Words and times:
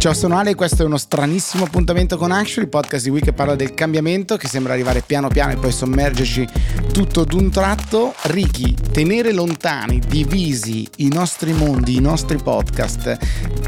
Ciao, 0.00 0.14
sono 0.14 0.38
Ale 0.38 0.52
e 0.52 0.54
questo 0.54 0.82
è 0.82 0.86
uno 0.86 0.96
stranissimo 0.96 1.64
appuntamento 1.64 2.16
con 2.16 2.32
Action, 2.32 2.64
il 2.64 2.70
podcast 2.70 3.04
di 3.04 3.10
Wii 3.10 3.20
che 3.20 3.32
parla 3.34 3.54
del 3.54 3.74
cambiamento 3.74 4.38
che 4.38 4.48
sembra 4.48 4.72
arrivare 4.72 5.02
piano 5.02 5.28
piano 5.28 5.52
e 5.52 5.56
poi 5.56 5.70
sommergerci 5.70 6.48
tutto 6.90 7.24
d'un 7.24 7.50
tratto. 7.50 8.14
Ricky, 8.22 8.72
tenere 8.92 9.30
lontani, 9.34 9.98
divisi 9.98 10.88
i 10.96 11.08
nostri 11.08 11.52
mondi, 11.52 11.96
i 11.96 12.00
nostri 12.00 12.38
podcast, 12.38 13.18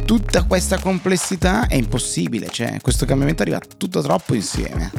tutta 0.06 0.44
questa 0.44 0.78
complessità 0.78 1.66
è 1.66 1.74
impossibile, 1.74 2.48
cioè 2.48 2.78
questo 2.80 3.04
cambiamento 3.04 3.42
arriva 3.42 3.60
tutto 3.76 4.00
troppo 4.00 4.32
insieme. 4.34 4.90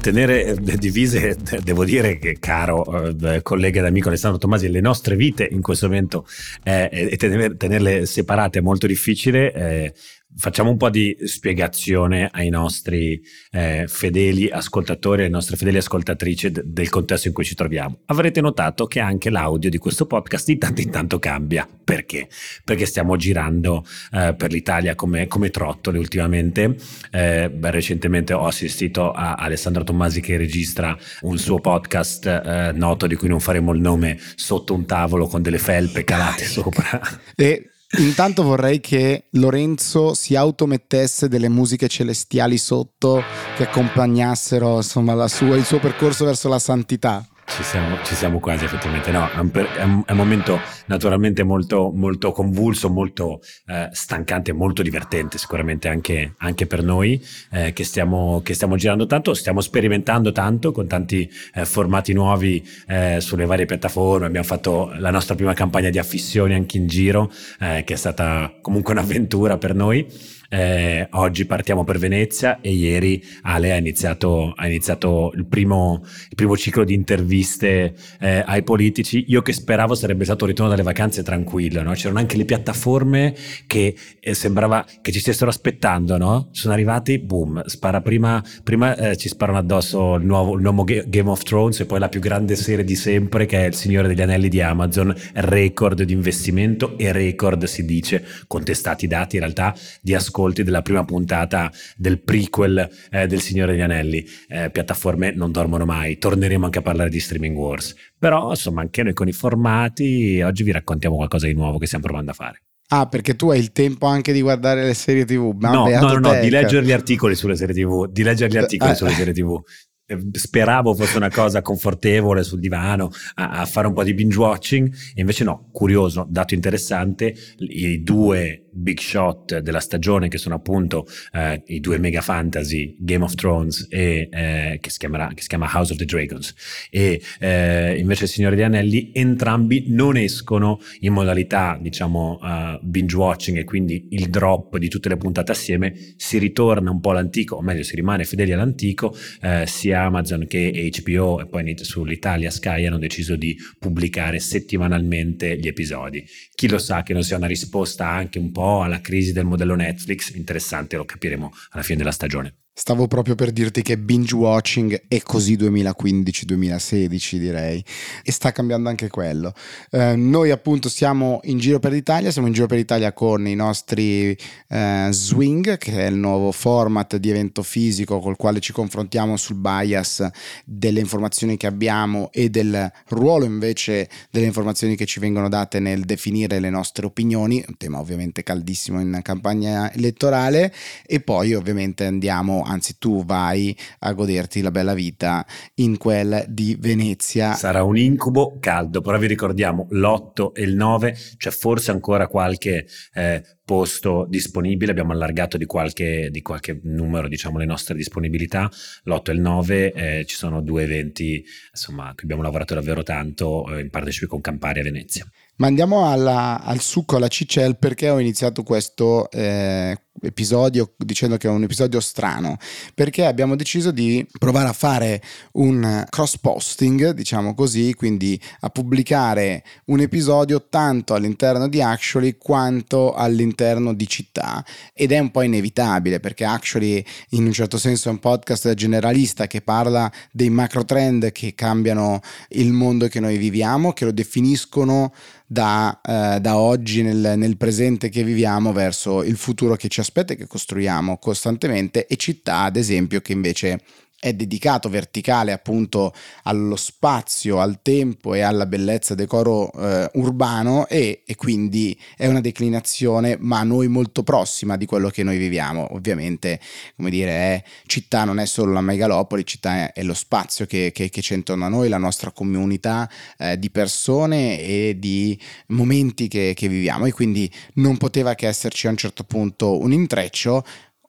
Tenere 0.00 0.54
divise, 0.60 1.36
devo 1.64 1.84
dire 1.84 2.18
che 2.18 2.36
caro 2.38 3.10
eh, 3.20 3.42
collega 3.42 3.80
ed 3.80 3.86
amico 3.86 4.08
Alessandro 4.08 4.38
Tomasi, 4.38 4.68
le 4.68 4.80
nostre 4.80 5.16
vite 5.16 5.48
in 5.50 5.60
questo 5.60 5.86
momento 5.86 6.24
eh, 6.62 6.88
e 6.92 7.16
tenerle 7.16 8.06
separate 8.06 8.60
è 8.60 8.62
molto 8.62 8.86
difficile. 8.86 9.52
Eh, 9.52 9.92
facciamo 10.36 10.70
un 10.70 10.76
po' 10.76 10.90
di 10.90 11.16
spiegazione 11.24 12.28
ai 12.30 12.50
nostri 12.50 13.20
eh, 13.50 13.86
fedeli 13.88 14.50
ascoltatori, 14.50 15.22
alle 15.22 15.30
nostre 15.30 15.56
fedeli 15.56 15.78
ascoltatrici 15.78 16.50
d- 16.50 16.62
del 16.62 16.88
contesto 16.90 17.28
in 17.28 17.34
cui 17.34 17.44
ci 17.44 17.54
troviamo. 17.54 18.00
Avrete 18.06 18.40
notato 18.40 18.86
che 18.86 19.00
anche 19.00 19.30
l'audio 19.30 19.70
di 19.70 19.78
questo 19.78 20.06
podcast 20.06 20.46
di 20.46 20.58
tanto 20.58 20.80
in 20.80 20.90
tanto 20.90 21.18
cambia. 21.18 21.66
Perché? 21.84 22.28
Perché 22.64 22.84
stiamo 22.84 23.16
girando 23.16 23.84
eh, 24.12 24.34
per 24.36 24.50
l'Italia 24.50 24.94
come, 24.94 25.26
come 25.26 25.50
trottole 25.50 25.98
ultimamente. 25.98 26.76
Eh, 27.10 27.50
beh, 27.50 27.70
recentemente 27.70 28.32
ho 28.32 28.46
assistito 28.46 29.12
a 29.12 29.34
Alessandro 29.34 29.84
Tommasi 29.84 30.20
che 30.20 30.36
registra 30.36 30.96
un 31.22 31.38
suo 31.38 31.60
podcast 31.60 32.26
eh, 32.26 32.72
noto 32.74 33.06
di 33.06 33.14
cui 33.14 33.28
non 33.28 33.40
faremo 33.40 33.72
il 33.72 33.80
nome 33.80 34.18
sotto 34.34 34.74
un 34.74 34.84
tavolo 34.84 35.26
con 35.26 35.42
delle 35.42 35.58
felpe 35.58 36.04
calate 36.04 36.44
sopra. 36.44 37.00
E 37.34 37.70
Intanto 37.98 38.42
vorrei 38.42 38.80
che 38.80 39.28
Lorenzo 39.32 40.12
si 40.14 40.34
automettesse 40.34 41.28
delle 41.28 41.48
musiche 41.48 41.86
celestiali 41.86 42.58
sotto 42.58 43.22
che 43.56 43.62
accompagnassero 43.62 44.76
insomma, 44.76 45.28
sua, 45.28 45.56
il 45.56 45.64
suo 45.64 45.78
percorso 45.78 46.24
verso 46.24 46.48
la 46.48 46.58
santità. 46.58 47.24
Ci 47.48 47.62
siamo, 47.62 47.96
ci 48.02 48.14
siamo, 48.16 48.40
quasi 48.40 48.64
effettivamente, 48.64 49.10
no, 49.12 49.30
è 49.30 49.38
un, 49.38 49.50
è 49.52 50.10
un, 50.10 50.16
momento 50.16 50.60
naturalmente 50.86 51.44
molto, 51.44 51.92
molto 51.94 52.32
convulso, 52.32 52.90
molto 52.90 53.40
eh, 53.66 53.88
stancante, 53.92 54.52
molto 54.52 54.82
divertente 54.82 55.38
sicuramente 55.38 55.88
anche, 55.88 56.34
anche 56.38 56.66
per 56.66 56.82
noi 56.82 57.24
eh, 57.52 57.72
che, 57.72 57.84
stiamo, 57.84 58.42
che, 58.42 58.52
stiamo, 58.52 58.74
girando 58.76 59.06
tanto, 59.06 59.32
stiamo 59.32 59.60
sperimentando 59.60 60.32
tanto 60.32 60.72
con 60.72 60.88
tanti 60.88 61.30
eh, 61.54 61.64
formati 61.64 62.12
nuovi 62.12 62.66
eh, 62.88 63.20
sulle 63.20 63.46
varie 63.46 63.64
piattaforme, 63.64 64.26
abbiamo 64.26 64.46
fatto 64.46 64.92
la 64.98 65.10
nostra 65.10 65.36
prima 65.36 65.54
campagna 65.54 65.88
di 65.88 65.98
affissioni 65.98 66.52
anche 66.52 66.76
in 66.76 66.88
giro 66.88 67.32
eh, 67.60 67.84
che 67.86 67.94
è 67.94 67.96
stata 67.96 68.54
comunque 68.60 68.92
un'avventura 68.92 69.56
per 69.56 69.74
noi. 69.74 70.34
Eh, 70.48 71.08
oggi 71.12 71.44
partiamo 71.44 71.84
per 71.84 71.98
Venezia 71.98 72.60
e 72.60 72.72
ieri 72.72 73.22
Ale 73.42 73.72
ha 73.72 73.76
iniziato, 73.76 74.52
ha 74.54 74.66
iniziato 74.66 75.32
il, 75.34 75.46
primo, 75.46 76.02
il, 76.04 76.34
primo, 76.34 76.56
ciclo 76.56 76.84
di 76.84 76.94
interviste 76.94 77.94
eh, 78.20 78.42
ai 78.46 78.62
politici. 78.62 79.24
Io 79.28 79.42
che 79.42 79.52
speravo 79.52 79.94
sarebbe 79.94 80.24
stato 80.24 80.44
un 80.44 80.50
ritorno 80.50 80.70
dalle 80.70 80.84
vacanze 80.84 81.22
tranquillo, 81.22 81.82
no? 81.82 81.92
c'erano 81.92 82.18
anche 82.18 82.36
le 82.36 82.44
piattaforme 82.44 83.34
che 83.66 83.96
eh, 84.20 84.34
sembrava 84.34 84.84
che 85.00 85.12
ci 85.12 85.20
stessero 85.20 85.50
aspettando, 85.50 86.16
no? 86.16 86.48
sono 86.52 86.72
arrivati, 86.72 87.18
boom, 87.18 87.64
spara 87.66 88.00
prima, 88.00 88.42
prima 88.62 88.96
eh, 88.96 89.16
ci 89.16 89.28
sparano 89.28 89.58
addosso 89.58 90.14
il 90.14 90.24
nuovo, 90.24 90.54
il 90.54 90.62
nuovo, 90.62 90.84
Game 90.84 91.28
of 91.28 91.42
Thrones 91.42 91.80
e 91.80 91.86
poi 91.86 91.98
la 91.98 92.08
più 92.08 92.20
grande 92.20 92.54
serie 92.56 92.84
di 92.84 92.94
sempre 92.94 93.46
che 93.46 93.64
è 93.64 93.66
Il 93.66 93.74
Signore 93.74 94.08
degli 94.08 94.22
Anelli 94.22 94.48
di 94.48 94.60
Amazon, 94.60 95.14
record 95.34 96.02
di 96.02 96.12
investimento 96.12 96.96
e 96.98 97.12
record 97.12 97.64
si 97.64 97.84
dice, 97.84 98.24
contestati 98.46 99.06
dati 99.06 99.36
in 99.36 99.42
realtà 99.42 99.74
di 100.00 100.14
ascolto 100.14 100.35
ascolti 100.36 100.62
della 100.62 100.82
prima 100.82 101.04
puntata 101.04 101.72
del 101.96 102.20
prequel 102.20 102.88
eh, 103.10 103.26
del 103.26 103.40
Signore 103.40 103.72
degli 103.72 103.80
Anelli. 103.80 104.24
Eh, 104.48 104.70
piattaforme 104.70 105.32
non 105.32 105.50
dormono 105.50 105.86
mai, 105.86 106.18
torneremo 106.18 106.66
anche 106.66 106.78
a 106.78 106.82
parlare 106.82 107.08
di 107.08 107.18
streaming 107.18 107.56
wars. 107.56 107.94
Però 108.18 108.50
insomma 108.50 108.82
anche 108.82 109.02
noi 109.02 109.14
con 109.14 109.28
i 109.28 109.32
formati 109.32 110.42
oggi 110.42 110.62
vi 110.62 110.72
raccontiamo 110.72 111.16
qualcosa 111.16 111.46
di 111.46 111.54
nuovo 111.54 111.78
che 111.78 111.86
stiamo 111.86 112.04
provando 112.04 112.32
a 112.32 112.34
fare. 112.34 112.62
Ah, 112.88 113.08
perché 113.08 113.34
tu 113.34 113.50
hai 113.50 113.58
il 113.58 113.72
tempo 113.72 114.06
anche 114.06 114.32
di 114.32 114.42
guardare 114.42 114.84
le 114.84 114.94
serie 114.94 115.24
TV? 115.24 115.56
No, 115.58 115.88
no, 115.88 115.88
no, 115.88 116.18
no, 116.18 116.40
di 116.40 116.50
leggere 116.50 116.84
gli 116.84 116.92
articoli 116.92 117.34
sulle 117.34 117.56
serie 117.56 117.74
TV, 117.74 118.06
di 118.06 118.22
leggere 118.22 118.52
gli 118.52 118.58
articoli 118.58 118.92
eh, 118.92 118.94
sulle 118.94 119.10
serie 119.10 119.32
TV. 119.32 119.60
Eh, 120.08 120.18
speravo 120.30 120.94
fosse 120.94 121.16
una 121.16 121.30
cosa 121.30 121.62
confortevole 121.62 122.44
sul 122.44 122.60
divano 122.60 123.10
a, 123.34 123.50
a, 123.50 123.64
fare 123.64 123.88
un 123.88 123.92
po' 123.92 124.04
di 124.04 124.14
binge 124.14 124.38
watching 124.38 124.88
e 125.14 125.20
invece 125.20 125.42
no, 125.42 125.68
curioso, 125.72 126.24
dato 126.28 126.54
interessante, 126.54 127.34
i 127.58 128.00
due 128.04 128.65
big 128.76 128.98
shot 128.98 129.58
della 129.58 129.80
stagione 129.80 130.28
che 130.28 130.38
sono 130.38 130.54
appunto 130.54 131.06
eh, 131.32 131.62
i 131.66 131.80
due 131.80 131.98
mega 131.98 132.20
fantasy 132.20 132.96
Game 132.98 133.24
of 133.24 133.34
Thrones 133.34 133.86
e 133.90 134.28
eh, 134.30 134.78
che, 134.80 134.90
si 134.90 134.98
chiamerà, 134.98 135.28
che 135.34 135.42
si 135.42 135.48
chiama 135.48 135.70
House 135.72 135.92
of 135.92 135.98
the 135.98 136.04
Dragons 136.04 136.54
e 136.90 137.20
eh, 137.40 137.98
invece 137.98 138.24
il 138.24 138.30
Signore 138.30 138.56
degli 138.56 138.64
Anelli 138.64 139.10
entrambi 139.12 139.86
non 139.88 140.16
escono 140.16 140.80
in 141.00 141.12
modalità 141.12 141.78
diciamo 141.80 142.38
uh, 142.40 142.78
binge 142.82 143.16
watching 143.16 143.58
e 143.58 143.64
quindi 143.64 144.08
il 144.10 144.28
drop 144.28 144.76
di 144.78 144.88
tutte 144.88 145.08
le 145.08 145.16
puntate 145.16 145.52
assieme 145.52 145.94
si 146.16 146.38
ritorna 146.38 146.90
un 146.90 147.00
po' 147.00 147.10
all'antico 147.10 147.56
o 147.56 147.62
meglio 147.62 147.82
si 147.82 147.96
rimane 147.96 148.24
fedeli 148.24 148.52
all'antico 148.52 149.16
eh, 149.40 149.64
sia 149.66 150.02
Amazon 150.02 150.46
che 150.46 150.90
HBO 151.02 151.40
e 151.40 151.46
poi 151.46 151.64
sull'Italia 151.84 152.50
Sky 152.50 152.86
hanno 152.86 152.98
deciso 152.98 153.36
di 153.36 153.56
pubblicare 153.78 154.38
settimanalmente 154.38 155.58
gli 155.58 155.66
episodi. 155.66 156.24
Chi 156.54 156.68
lo 156.68 156.78
sa 156.78 157.02
che 157.02 157.12
non 157.12 157.22
sia 157.22 157.36
una 157.36 157.46
risposta 157.46 158.08
anche 158.08 158.38
un 158.38 158.52
po' 158.52 158.65
alla 158.82 159.00
crisi 159.00 159.32
del 159.32 159.44
modello 159.44 159.74
Netflix, 159.74 160.34
interessante, 160.34 160.96
lo 160.96 161.04
capiremo 161.04 161.52
alla 161.70 161.82
fine 161.82 161.98
della 161.98 162.12
stagione. 162.12 162.54
Stavo 162.78 163.06
proprio 163.06 163.34
per 163.36 163.52
dirti 163.52 163.80
che 163.80 163.96
binge 163.96 164.34
watching 164.34 165.04
è 165.08 165.22
così 165.22 165.56
2015-2016 165.56 167.36
direi. 167.38 167.82
E 168.22 168.30
sta 168.30 168.52
cambiando 168.52 168.90
anche 168.90 169.08
quello. 169.08 169.54
Eh, 169.90 170.14
noi 170.14 170.50
appunto 170.50 170.90
siamo 170.90 171.40
in 171.44 171.56
giro 171.56 171.78
per 171.78 171.92
l'Italia, 171.92 172.30
siamo 172.30 172.48
in 172.48 172.52
giro 172.52 172.66
per 172.66 172.76
l'Italia 172.76 173.14
con 173.14 173.48
i 173.48 173.54
nostri 173.54 174.36
eh, 174.68 175.08
Swing 175.10 175.78
che 175.78 175.92
è 175.92 176.06
il 176.08 176.16
nuovo 176.16 176.52
format 176.52 177.16
di 177.16 177.30
evento 177.30 177.62
fisico 177.62 178.20
col 178.20 178.36
quale 178.36 178.60
ci 178.60 178.74
confrontiamo 178.74 179.38
sul 179.38 179.56
bias 179.56 180.28
delle 180.62 181.00
informazioni 181.00 181.56
che 181.56 181.66
abbiamo 181.66 182.28
e 182.30 182.50
del 182.50 182.92
ruolo 183.08 183.46
invece 183.46 184.06
delle 184.30 184.44
informazioni 184.44 184.96
che 184.96 185.06
ci 185.06 185.18
vengono 185.18 185.48
date 185.48 185.80
nel 185.80 186.04
definire 186.04 186.60
le 186.60 186.68
nostre 186.68 187.06
opinioni, 187.06 187.64
un 187.66 187.78
tema 187.78 188.00
ovviamente 188.00 188.42
caldissimo 188.42 189.00
in 189.00 189.20
campagna 189.22 189.90
elettorale. 189.94 190.74
E 191.06 191.20
poi 191.20 191.54
ovviamente 191.54 192.04
andiamo 192.04 192.64
anzi 192.66 192.98
tu 192.98 193.24
vai 193.24 193.76
a 194.00 194.12
goderti 194.12 194.60
la 194.60 194.70
bella 194.70 194.94
vita 194.94 195.46
in 195.76 195.96
quel 195.96 196.44
di 196.48 196.76
Venezia. 196.78 197.54
Sarà 197.54 197.82
un 197.82 197.96
incubo 197.96 198.58
caldo, 198.60 199.00
però 199.00 199.18
vi 199.18 199.26
ricordiamo 199.26 199.86
l'8 199.90 200.50
e 200.52 200.62
il 200.62 200.74
9, 200.74 201.16
c'è 201.36 201.50
forse 201.50 201.92
ancora 201.92 202.26
qualche 202.26 202.86
eh, 203.14 203.42
posto 203.64 204.26
disponibile, 204.28 204.90
abbiamo 204.90 205.12
allargato 205.12 205.56
di 205.56 205.66
qualche, 205.66 206.28
di 206.30 206.42
qualche, 206.42 206.80
numero 206.82 207.28
diciamo 207.28 207.58
le 207.58 207.64
nostre 207.64 207.94
disponibilità, 207.94 208.70
l'8 209.04 209.30
e 209.30 209.32
il 209.32 209.40
9 209.40 209.92
eh, 209.92 210.24
ci 210.26 210.36
sono 210.36 210.60
due 210.60 210.82
eventi 210.82 211.44
insomma 211.70 212.12
che 212.14 212.24
abbiamo 212.24 212.42
lavorato 212.42 212.74
davvero 212.74 213.02
tanto 213.02 213.66
eh, 213.68 213.80
in 213.80 213.90
partecipazione 213.90 214.26
con 214.26 214.40
Campari 214.40 214.80
a 214.80 214.82
Venezia. 214.82 215.26
Ma 215.56 215.68
andiamo 215.68 216.10
alla, 216.10 216.60
al 216.62 216.80
succo, 216.80 217.16
alla 217.16 217.28
cicel, 217.28 217.78
perché 217.78 218.10
ho 218.10 218.18
iniziato 218.18 218.62
questo 218.62 219.30
eh, 219.30 219.96
episodio 220.22 220.92
dicendo 220.96 221.36
che 221.36 221.48
è 221.48 221.50
un 221.50 221.62
episodio 221.62 222.00
strano 222.00 222.56
perché 222.94 223.24
abbiamo 223.24 223.56
deciso 223.56 223.90
di 223.90 224.26
provare 224.38 224.68
a 224.68 224.72
fare 224.72 225.22
un 225.52 226.04
cross 226.08 226.38
posting 226.38 227.10
diciamo 227.10 227.54
così 227.54 227.94
quindi 227.94 228.40
a 228.60 228.70
pubblicare 228.70 229.64
un 229.86 230.00
episodio 230.00 230.66
tanto 230.68 231.14
all'interno 231.14 231.68
di 231.68 231.82
Actually 231.82 232.36
quanto 232.38 233.12
all'interno 233.14 233.94
di 233.94 234.06
città. 234.06 234.64
Ed 234.92 235.12
è 235.12 235.18
un 235.18 235.30
po' 235.30 235.42
inevitabile 235.42 236.20
perché 236.20 236.44
Actually 236.44 237.04
in 237.30 237.46
un 237.46 237.52
certo 237.52 237.78
senso 237.78 238.08
è 238.08 238.12
un 238.12 238.18
podcast 238.18 238.74
generalista 238.74 239.46
che 239.46 239.60
parla 239.60 240.10
dei 240.32 240.50
macro 240.50 240.84
trend 240.84 241.32
che 241.32 241.54
cambiano 241.54 242.20
il 242.50 242.72
mondo 242.72 243.08
che 243.08 243.20
noi 243.20 243.36
viviamo 243.36 243.92
che 243.92 244.04
lo 244.04 244.12
definiscono 244.12 245.12
da, 245.46 246.00
eh, 246.02 246.40
da 246.40 246.58
oggi 246.58 247.02
nel, 247.02 247.34
nel 247.36 247.56
presente 247.56 248.08
che 248.08 248.24
viviamo 248.24 248.72
verso 248.72 249.22
il 249.22 249.36
futuro 249.36 249.76
che 249.76 249.88
ci 249.88 250.00
aspetta 250.00 250.05
e 250.10 250.36
che 250.36 250.46
costruiamo 250.46 251.18
costantemente 251.18 252.06
e 252.06 252.16
città 252.16 252.62
ad 252.62 252.76
esempio 252.76 253.20
che 253.20 253.32
invece 253.32 253.80
è 254.18 254.32
dedicato 254.32 254.88
verticale 254.88 255.52
appunto 255.52 256.12
allo 256.44 256.76
spazio, 256.76 257.60
al 257.60 257.80
tempo 257.82 258.32
e 258.34 258.40
alla 258.40 258.64
bellezza 258.64 259.14
decoro 259.14 259.70
eh, 259.72 260.10
urbano 260.14 260.86
e, 260.88 261.22
e, 261.26 261.34
quindi 261.34 261.98
è 262.16 262.26
una 262.26 262.40
declinazione 262.40 263.36
ma 263.38 263.60
a 263.60 263.64
noi 263.64 263.88
molto 263.88 264.22
prossima 264.22 264.76
di 264.76 264.86
quello 264.86 265.10
che 265.10 265.22
noi 265.22 265.36
viviamo. 265.36 265.94
Ovviamente, 265.94 266.58
come 266.96 267.10
dire, 267.10 267.30
è, 267.30 267.62
città 267.86 268.24
non 268.24 268.40
è 268.40 268.46
solo 268.46 268.72
la 268.72 268.80
megalopoli, 268.80 269.44
città 269.44 269.88
è, 269.88 269.92
è 269.92 270.02
lo 270.02 270.14
spazio 270.14 270.64
che, 270.64 270.92
che, 270.92 271.10
che, 271.10 271.20
c'è 271.20 271.34
intorno 271.34 271.66
a 271.66 271.68
noi, 271.68 271.88
la 271.88 271.98
nostra 271.98 272.30
comunità 272.30 273.08
eh, 273.38 273.58
di 273.58 273.70
persone 273.70 274.58
e 274.60 274.96
di 274.98 275.38
momenti 275.68 276.26
che, 276.26 276.54
che 276.56 276.68
viviamo 276.68 277.04
e 277.04 277.12
quindi 277.12 277.52
non 277.74 277.98
poteva 277.98 278.34
che 278.34 278.46
esserci 278.48 278.86
a 278.86 278.90
un 278.90 278.96
certo 278.96 279.24
punto 279.24 279.78
un 279.78 279.92
intreccio 279.92 280.64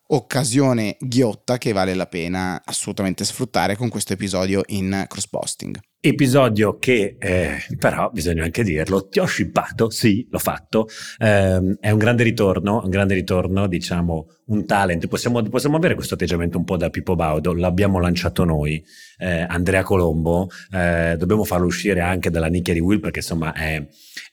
occasione 0.07 0.97
ghiotta 0.99 1.57
che 1.57 1.73
vale 1.73 1.93
la 1.93 2.07
pena 2.07 2.61
assolutamente 2.63 3.25
sfruttare 3.25 3.75
con 3.75 3.89
questo 3.89 4.13
episodio 4.13 4.61
in 4.67 5.05
cross 5.07 5.27
posting. 5.27 5.79
Episodio 5.99 6.77
che 6.77 7.17
eh, 7.19 7.57
però 7.77 8.09
bisogna 8.11 8.43
anche 8.43 8.63
dirlo, 8.63 9.07
ti 9.09 9.19
ho 9.19 9.25
shippato, 9.25 9.89
sì, 9.89 10.25
l'ho 10.29 10.37
fatto, 10.37 10.87
eh, 11.17 11.77
è 11.79 11.89
un 11.89 11.97
grande 11.97 12.23
ritorno, 12.23 12.81
un 12.83 12.89
grande 12.89 13.15
ritorno, 13.15 13.67
diciamo, 13.67 14.27
un 14.45 14.65
talent, 14.65 15.07
possiamo, 15.07 15.41
possiamo 15.43 15.75
avere 15.75 15.95
questo 15.95 16.13
atteggiamento 16.13 16.57
un 16.59 16.63
po' 16.63 16.77
da 16.77 16.89
Pippo 16.89 17.15
Baudo, 17.15 17.53
l'abbiamo 17.53 17.99
lanciato 17.99 18.45
noi, 18.45 18.81
eh, 19.17 19.41
Andrea 19.49 19.83
Colombo, 19.83 20.47
eh, 20.71 21.15
dobbiamo 21.17 21.43
farlo 21.43 21.65
uscire 21.65 21.99
anche 21.99 22.29
dalla 22.29 22.47
nicchia 22.47 22.73
di 22.73 22.79
Will 22.79 22.99
perché 22.99 23.19
insomma 23.19 23.51
è, 23.53 23.85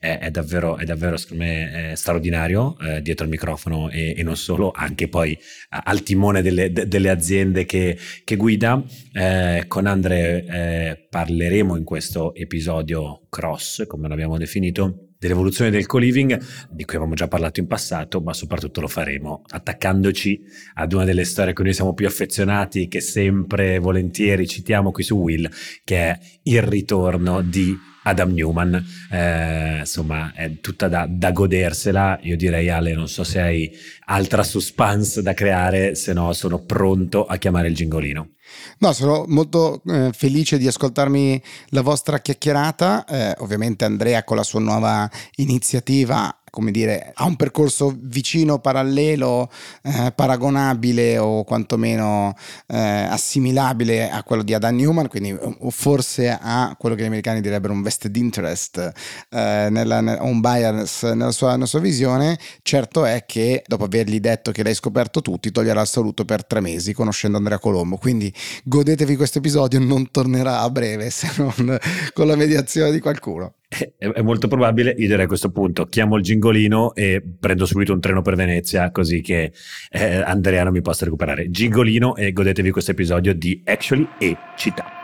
è, 0.05 0.19
è 0.19 0.31
davvero, 0.31 0.77
è 0.77 0.85
davvero 0.85 1.17
secondo 1.17 1.45
me 1.45 1.93
straordinario 1.97 2.77
eh, 2.79 3.01
dietro 3.01 3.25
il 3.25 3.31
microfono 3.31 3.89
e, 3.89 4.15
e, 4.15 4.23
non 4.23 4.37
solo, 4.37 4.71
anche 4.71 5.09
poi 5.09 5.37
al 5.71 6.03
timone 6.03 6.43
delle, 6.43 6.71
de, 6.71 6.87
delle 6.87 7.09
aziende 7.09 7.65
che, 7.65 7.97
che 8.23 8.37
guida. 8.37 8.83
Eh, 9.13 9.65
con 9.67 9.87
Andre 9.87 10.45
eh, 10.45 11.07
parleremo 11.09 11.77
in 11.77 11.85
questo 11.85 12.35
episodio 12.35 13.23
cross, 13.31 13.87
come 13.87 14.09
l'abbiamo 14.09 14.37
definito, 14.37 15.09
dell'evoluzione 15.19 15.71
del 15.71 15.87
co-living, 15.87 16.39
di 16.69 16.85
cui 16.85 16.97
avevamo 16.97 17.15
già 17.15 17.29
parlato 17.29 17.61
in 17.61 17.67
passato, 17.67 18.21
ma 18.21 18.35
soprattutto 18.35 18.83
lo 18.83 18.89
faremo 18.89 19.43
attaccandoci 19.49 20.43
ad 20.75 20.93
una 20.93 21.05
delle 21.05 21.25
storie 21.25 21.53
a 21.53 21.55
cui 21.55 21.65
noi 21.65 21.73
siamo 21.73 21.95
più 21.95 22.07
affezionati, 22.07 22.89
che 22.89 23.01
sempre 23.01 23.79
volentieri 23.79 24.47
citiamo 24.47 24.91
qui 24.91 25.03
su 25.03 25.17
Will, 25.17 25.49
che 25.83 25.97
è 25.97 26.19
il 26.43 26.61
ritorno 26.61 27.41
di 27.41 27.93
Adam 28.05 28.33
Newman, 28.33 28.85
eh, 29.11 29.79
insomma 29.81 30.33
è 30.35 30.61
tutta 30.61 30.89
da, 30.89 31.07
da, 31.09 31.31
godersela, 31.31 32.19
io 32.23 32.37
direi 32.37 32.71
Ale 32.71 32.95
non 32.95 33.09
so 33.09 33.25
se 33.25 33.41
hai 33.41 33.71
altra 34.07 34.43
suspense 34.43 35.23
da 35.23 35.35
creare, 35.35 35.95
se 35.95 36.13
no 36.13 36.33
sono 36.33 36.61
pronto 36.61 37.25
a 37.27 37.37
chiamare 37.37 37.69
il 37.69 37.75
gingolino. 37.75 38.29
No, 38.79 38.93
sono 38.93 39.25
molto 39.27 39.83
eh, 39.87 40.11
felice 40.13 40.59
di 40.59 40.67
ascoltarmi 40.67 41.43
la 41.69 41.81
vostra 41.81 42.21
chiacchierata, 42.21 43.05
eh, 43.05 43.35
ovviamente 43.39 43.85
Andrea 43.85 44.23
con 44.23 44.37
la 44.37 44.43
sua 44.43 44.61
nuova 44.61 45.11
iniziativa 45.37 46.44
come 46.55 46.71
dire, 46.71 47.11
ha 47.13 47.25
un 47.25 47.35
percorso 47.35 47.93
vicino, 48.01 48.61
parallelo, 48.61 49.51
eh, 49.83 50.13
paragonabile 50.15 51.19
o 51.19 51.43
quantomeno 51.43 52.33
eh, 52.69 52.79
assimilabile 52.79 54.09
a 54.09 54.23
quello 54.23 54.45
di 54.45 54.55
Adam 54.55 54.77
Newman, 54.77 55.09
quindi 55.09 55.37
forse 55.71 56.39
ha 56.41 56.77
quello 56.79 56.95
che 56.95 57.03
gli 57.03 57.07
americani 57.07 57.41
direbbero 57.41 57.73
un 57.73 57.83
vested 57.83 58.15
interest, 58.15 58.79
eh, 59.31 59.67
nella, 59.69 60.19
un 60.21 60.41
bias 60.41 61.03
nella 61.03 61.33
sua, 61.33 61.55
nella 61.55 61.67
sua, 61.67 61.81
visione. 61.81 62.39
Certo 62.63 63.05
è 63.05 63.25
che 63.27 63.65
dopo 63.67 63.83
avergli 63.83 64.21
detto 64.21 64.53
che 64.53 64.63
l'hai 64.63 64.75
scoperto 64.75 65.23
tu, 65.23 65.37
ti 65.39 65.51
toglierà 65.51 65.81
il 65.81 65.89
saluto 65.89 66.25
per 66.25 66.47
tre 66.47 66.61
mesi 66.61 66.93
conoscendo 66.93 67.37
Andrea 67.37 67.59
Colombo. 67.59 67.97
Quindi 67.97 68.33
godetevi 68.63 69.17
questo 69.17 69.39
episodio, 69.39 69.81
non 69.81 70.09
tornerà 70.13 70.61
a 70.61 70.71
breve 70.71 71.11
se 71.11 71.33
non 71.37 71.77
con 72.13 72.29
la 72.29 72.37
mediazione 72.37 72.93
di 72.93 73.01
qualcuno 73.01 73.55
è, 73.97 74.21
molto 74.21 74.49
probabile, 74.49 74.95
io 74.97 75.09
direi 75.09 75.25
a 75.25 75.29
questo 75.29 75.51
punto 75.51 75.87
chiamo 75.87 76.17
il 76.17 76.23
gingolino 76.23 76.95
e 76.95 77.23
prendo 77.39 77.67
subito 77.67 77.93
un 77.93 78.01
treno 78.01 78.23
per 78.23 78.37
Venezia 78.37 78.91
così 78.91 79.21
che 79.21 79.53
eh, 79.91 80.17
Andrea 80.17 80.65
non 80.65 80.73
mi 80.73 80.83
possa 80.83 81.05
recuperare. 81.05 81.51
Gingolino 81.51 82.17
e 82.17 82.33
godetevi 82.33 82.71
questo 82.71 82.93
episodio 82.93 83.35
di 83.35 83.63
Actually 83.65 84.09
e 84.19 84.37
Città. 84.57 85.03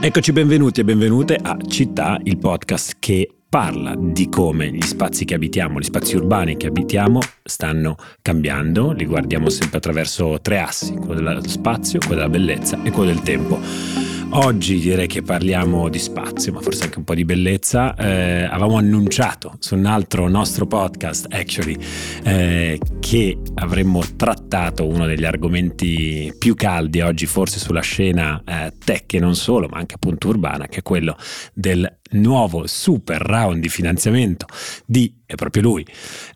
Eccoci 0.00 0.30
benvenuti 0.30 0.80
e 0.80 0.84
benvenute 0.84 1.36
a 1.40 1.56
Città, 1.66 2.20
il 2.22 2.38
podcast 2.38 2.96
che 3.00 3.35
parla 3.48 3.94
di 3.96 4.28
come 4.28 4.70
gli 4.70 4.82
spazi 4.82 5.24
che 5.24 5.34
abitiamo, 5.34 5.78
gli 5.78 5.84
spazi 5.84 6.16
urbani 6.16 6.56
che 6.56 6.66
abitiamo 6.66 7.20
stanno 7.42 7.96
cambiando, 8.20 8.92
li 8.92 9.06
guardiamo 9.06 9.48
sempre 9.48 9.78
attraverso 9.78 10.38
tre 10.42 10.58
assi, 10.58 10.94
quello 10.94 11.20
dello 11.20 11.46
spazio, 11.46 11.98
quello 12.00 12.16
della 12.16 12.28
bellezza 12.28 12.82
e 12.82 12.90
quello 12.90 13.12
del 13.12 13.22
tempo. 13.22 14.06
Oggi 14.30 14.80
direi 14.80 15.06
che 15.06 15.22
parliamo 15.22 15.88
di 15.88 16.00
spazio, 16.00 16.52
ma 16.52 16.60
forse 16.60 16.84
anche 16.84 16.98
un 16.98 17.04
po' 17.04 17.14
di 17.14 17.24
bellezza. 17.24 17.94
Eh, 17.94 18.42
avevamo 18.42 18.76
annunciato 18.76 19.54
su 19.60 19.76
un 19.76 19.86
altro 19.86 20.28
nostro 20.28 20.66
podcast, 20.66 21.28
actually, 21.30 21.76
eh, 22.24 22.78
che 22.98 23.38
avremmo 23.54 24.02
trattato 24.16 24.86
uno 24.86 25.06
degli 25.06 25.24
argomenti 25.24 26.34
più 26.36 26.54
caldi 26.54 27.00
oggi, 27.00 27.24
forse 27.24 27.60
sulla 27.60 27.80
scena 27.80 28.42
eh, 28.44 28.72
tech 28.84 29.14
e 29.14 29.20
non 29.20 29.36
solo, 29.36 29.68
ma 29.68 29.78
anche 29.78 29.94
appunto 29.94 30.28
urbana, 30.28 30.66
che 30.66 30.80
è 30.80 30.82
quello 30.82 31.16
del 31.54 31.98
nuovo 32.10 32.66
super 32.66 33.20
round 33.20 33.60
di 33.60 33.68
finanziamento 33.68 34.46
di, 34.84 35.15
è 35.26 35.34
proprio 35.34 35.62
lui, 35.62 35.86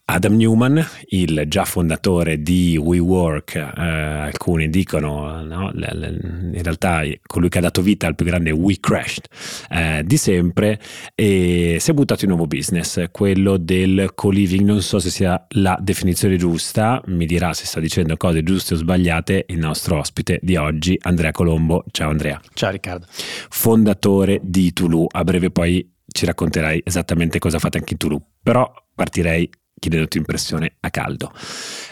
Adam 0.06 0.36
Newman, 0.36 0.84
il 1.10 1.44
già 1.46 1.64
fondatore 1.64 2.42
di 2.42 2.76
WeWork, 2.76 3.54
eh, 3.54 3.80
alcuni 3.80 4.68
dicono, 4.68 5.42
no, 5.42 5.70
in 5.72 6.62
realtà 6.62 7.02
colui 7.26 7.48
che 7.48 7.58
ha 7.58 7.62
dato 7.62 7.82
vita 7.82 8.06
al 8.06 8.16
più 8.16 8.26
grande 8.26 8.50
We 8.50 8.78
Crashed 8.80 9.26
eh, 9.70 10.02
di 10.04 10.16
sempre, 10.16 10.80
e 11.14 11.76
si 11.78 11.90
è 11.90 11.94
buttato 11.94 12.24
in 12.24 12.32
un 12.32 12.36
nuovo 12.36 12.52
business, 12.52 13.04
quello 13.12 13.56
del 13.56 14.10
co-living, 14.14 14.66
non 14.66 14.82
so 14.82 14.98
se 14.98 15.10
sia 15.10 15.46
la 15.50 15.78
definizione 15.80 16.36
giusta, 16.36 17.00
mi 17.06 17.26
dirà 17.26 17.52
se 17.52 17.66
sta 17.66 17.78
dicendo 17.78 18.16
cose 18.16 18.42
giuste 18.42 18.74
o 18.74 18.76
sbagliate 18.76 19.44
il 19.48 19.58
nostro 19.58 19.98
ospite 19.98 20.40
di 20.42 20.56
oggi, 20.56 20.98
Andrea 21.02 21.30
Colombo. 21.30 21.84
Ciao 21.90 22.10
Andrea. 22.10 22.40
Ciao 22.54 22.70
Riccardo. 22.70 23.06
Fondatore 23.10 24.40
di 24.42 24.72
Tulu, 24.72 25.06
a 25.08 25.22
breve 25.24 25.50
poi 25.50 25.88
ci 26.10 26.26
racconterai 26.26 26.82
esattamente 26.84 27.38
cosa 27.38 27.58
fate 27.58 27.78
anche 27.78 27.92
in 27.92 27.98
Tulu, 27.98 28.20
però 28.42 28.70
partirei 28.94 29.48
chiedendoti 29.78 30.18
impressione 30.18 30.76
a 30.80 30.90
caldo. 30.90 31.32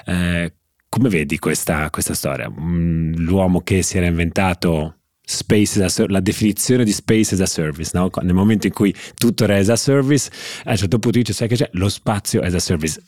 Eh, 0.04 0.52
come 0.88 1.08
vedi 1.08 1.38
questa, 1.38 1.90
questa 1.90 2.14
storia? 2.14 2.50
Mm, 2.50 3.14
l'uomo 3.14 3.62
che 3.62 3.82
si 3.82 3.96
era 3.96 4.06
inventato 4.06 4.94
a, 5.28 6.04
la 6.06 6.20
definizione 6.20 6.84
di 6.84 6.92
space 6.92 7.34
as 7.34 7.40
a 7.40 7.46
service, 7.46 7.90
no? 7.94 8.10
nel 8.22 8.34
momento 8.34 8.66
in 8.66 8.72
cui 8.72 8.94
tutto 9.16 9.44
era 9.44 9.56
as 9.56 9.68
a 9.68 9.76
service, 9.76 10.30
a 10.64 10.70
un 10.70 10.76
certo 10.76 10.98
punto 10.98 11.18
dice, 11.18 11.32
sai 11.32 11.48
che 11.48 11.56
c'è? 11.56 11.68
Lo 11.72 11.88
spazio 11.88 12.40
as 12.40 12.54
a 12.54 12.58
service 12.58 13.02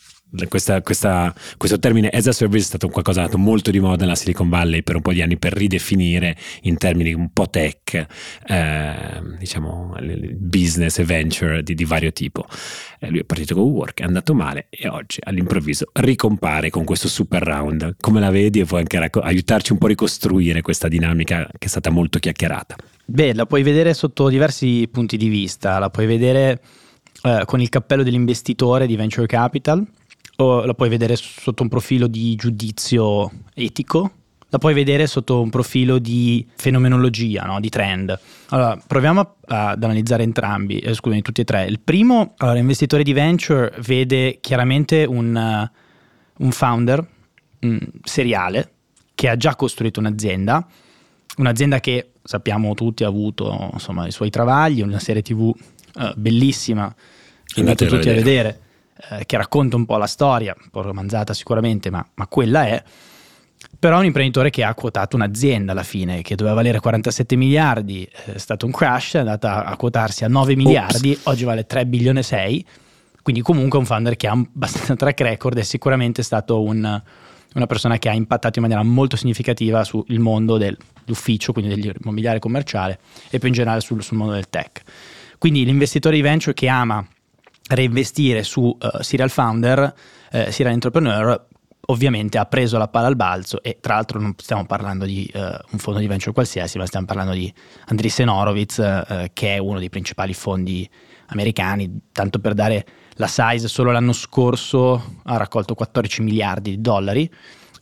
questa, 0.49 0.81
questa, 0.83 1.35
questo 1.57 1.79
termine 1.79 2.09
as 2.09 2.27
a 2.27 2.33
service 2.33 2.65
è 2.65 2.67
stato 2.67 2.89
qualcosa 2.89 3.23
dato 3.23 3.39
molto 3.39 3.71
di 3.71 3.81
moda 3.81 4.05
nella 4.05 4.15
Silicon 4.15 4.49
Valley 4.49 4.83
per 4.83 4.97
un 4.97 5.03
po' 5.03 5.13
di 5.13 5.23
anni 5.23 5.37
per 5.37 5.53
ridefinire 5.53 6.37
in 6.63 6.77
termini 6.77 7.13
un 7.13 7.31
po' 7.33 7.49
tech, 7.49 8.07
eh, 8.47 9.21
diciamo, 9.39 9.95
business 10.37 10.99
e 10.99 11.05
venture 11.05 11.63
di, 11.63 11.75
di 11.75 11.85
vario 11.85 12.13
tipo. 12.13 12.47
Eh, 13.01 13.11
lui 13.11 13.21
è 13.21 13.25
partito 13.25 13.55
con 13.55 13.65
WeWork, 13.65 14.01
è 14.01 14.05
andato 14.05 14.35
male 14.35 14.67
e 14.71 14.89
oggi 14.89 15.19
all'improvviso 15.23 15.87
ricompare 15.95 16.71
con 16.71 16.85
questo 16.85 17.09
super 17.09 17.43
round. 17.43 17.97
Come 18.01 18.21
la 18.21 18.31
vedi 18.31 18.61
e 18.61 18.65
puoi 18.65 18.81
anche 18.81 18.99
racco- 18.99 19.21
aiutarci 19.21 19.73
un 19.73 19.79
po' 19.79 19.87
a 19.87 19.89
ricostruire 19.89 20.61
questa 20.61 20.89
dinamica 20.89 21.47
che 21.47 21.67
è 21.67 21.69
stata 21.69 21.91
molto 21.91 22.19
chiacchierata? 22.19 22.77
Beh, 23.05 23.35
la 23.35 23.47
puoi 23.47 23.63
vedere 23.63 23.93
sotto 23.95 24.29
diversi 24.29 24.89
punti 24.91 25.17
di 25.17 25.29
vista, 25.29 25.79
la 25.79 25.91
puoi 25.91 26.07
vedere 26.07 26.61
eh, 27.23 27.43
con 27.45 27.61
il 27.61 27.69
cappello 27.69 28.05
dell'investitore 28.05 28.87
di 28.87 28.95
venture 28.95 29.27
capital 29.27 29.85
la 30.65 30.75
puoi 30.75 30.89
vedere 30.89 31.17
sotto 31.17 31.63
un 31.63 31.69
profilo 31.69 32.07
di 32.07 32.35
giudizio 32.35 33.31
etico, 33.55 34.13
la 34.51 34.59
puoi 34.59 34.75
vedere 34.75 35.07
sotto 35.07 35.41
un 35.41 35.49
profilo 35.49 35.99
di 35.99 36.47
fenomenologia, 36.57 37.45
no? 37.45 37.61
di 37.61 37.69
trend. 37.69 38.19
Allora, 38.49 38.77
proviamo 38.85 39.37
a, 39.47 39.71
ad 39.71 39.83
analizzare 39.83 40.25
entrambi, 40.25 40.79
eh, 40.79 40.93
scusami, 40.93 41.23
tutti 41.23 41.41
e 41.41 41.45
tre. 41.45 41.67
Il 41.67 41.81
primo, 41.81 42.35
allora, 42.39 42.57
l'investitore 42.57 43.03
di 43.03 43.13
venture 43.13 43.73
vede 43.79 44.39
chiaramente 44.41 45.05
un, 45.05 45.35
uh, 45.35 46.45
un 46.45 46.51
founder 46.51 47.07
um, 47.61 47.79
seriale 48.03 48.73
che 49.15 49.29
ha 49.29 49.37
già 49.37 49.55
costruito 49.55 50.01
un'azienda, 50.01 50.67
un'azienda 51.37 51.79
che 51.79 52.11
sappiamo 52.23 52.75
tutti 52.75 53.05
ha 53.05 53.09
avuto 53.09 53.71
insomma, 53.73 54.07
i 54.07 54.13
suoi 54.13 54.31
travagli, 54.31 54.81
una 54.83 54.99
serie 54.99 55.23
tv 55.23 55.41
uh, 55.41 56.13
bellissima, 56.17 56.93
andate 57.57 57.87
tutti 57.87 58.09
a 58.09 58.15
vedere. 58.15 58.21
A 58.21 58.25
vedere 58.25 58.61
eh, 59.11 59.27
che 59.27 59.37
racconta 59.37 59.77
un 59.77 59.85
po' 59.85 59.97
la 59.97 60.07
storia, 60.07 60.55
un 60.61 60.71
po' 60.71 60.83
romanzata 60.83 61.33
sicuramente, 61.33 61.91
ma, 61.91 62.05
ma 62.15 62.27
quella 62.27 62.67
è. 62.67 62.83
Però 63.79 63.97
è 63.97 63.99
un 64.01 64.07
imprenditore 64.07 64.51
che 64.51 64.65
ha 64.65 64.75
quotato 64.75 65.17
un'azienda 65.17 65.73
alla 65.73 65.83
fine, 65.83 66.23
che 66.23 66.35
doveva 66.35 66.57
valere 66.57 66.81
47 66.81 67.37
miliardi, 67.37 68.09
è 68.27 68.39
stato 68.39 68.67
un 68.67 68.73
crash, 68.73 69.15
è 69.15 69.19
andata 69.19 69.65
a 69.65 69.77
quotarsi 69.77 70.25
a 70.25 70.29
9 70.29 70.57
miliardi, 70.57 71.19
oggi 71.25 71.45
vale 71.45 71.67
3 71.67 71.87
bilioni 71.87 72.19
e 72.19 72.23
6, 72.23 72.67
quindi 73.23 73.43
comunque 73.43 73.79
un 73.79 73.85
founder 73.85 74.17
che 74.17 74.27
ha 74.27 74.33
abbastanza 74.33 74.97
track 74.97 75.21
record 75.21 75.59
è 75.59 75.63
sicuramente 75.63 76.23
stato 76.23 76.63
un, 76.63 77.03
una 77.55 77.67
persona 77.67 77.99
che 77.99 78.09
ha 78.09 78.13
impattato 78.13 78.59
in 78.59 78.65
maniera 78.65 78.83
molto 78.83 79.17
significativa 79.17 79.85
sul 79.85 80.05
mondo 80.19 80.57
dell'ufficio, 80.57 81.53
quindi 81.53 81.75
dell'immobiliare 81.75 82.39
commerciale 82.39 82.99
e 83.31 83.39
più 83.39 83.49
in 83.49 83.55
generale 83.55 83.81
sul, 83.81 84.03
sul 84.03 84.17
mondo 84.17 84.33
del 84.35 84.49
tech. 84.49 84.83
Quindi 85.39 85.65
l'investitore 85.65 86.17
di 86.17 86.23
venture 86.23 86.55
che 86.55 86.69
ama 86.69 87.07
reinvestire 87.71 88.43
su 88.43 88.63
uh, 88.63 89.03
serial 89.03 89.31
founder, 89.31 89.95
uh, 90.33 90.51
serial 90.51 90.75
entrepreneur, 90.75 91.47
ovviamente 91.87 92.39
ha 92.39 92.45
preso 92.47 92.79
la 92.79 92.89
palla 92.89 93.09
al 93.09 93.17
balzo 93.17 93.63
e 93.63 93.79
tra 93.81 93.95
l'altro 93.95 94.21
non 94.21 94.35
stiamo 94.37 94.65
parlando 94.67 95.05
di 95.05 95.29
uh, 95.35 95.39
un 95.39 95.79
fondo 95.79 95.99
di 95.99 96.07
venture 96.07 96.33
qualsiasi, 96.33 96.79
ma 96.79 96.87
stiamo 96.87 97.07
parlando 97.07 97.33
di 97.33 97.53
Andreessen 97.87 98.29
Horowitz, 98.29 98.77
che 99.33 99.55
è 99.55 99.59
uno 99.59 99.79
dei 99.79 99.91
principali 99.91 100.35
fondi 100.35 100.89
americani, 101.27 102.01
tanto 102.13 102.39
per 102.39 102.55
dare 102.55 102.87
la 103.21 103.27
size, 103.27 103.69
solo 103.69 103.93
l'anno 103.93 104.13
scorso 104.13 105.19
ha 105.25 105.37
raccolto 105.37 105.75
14 105.75 106.23
miliardi 106.23 106.71
di 106.71 106.81
dollari. 106.81 107.31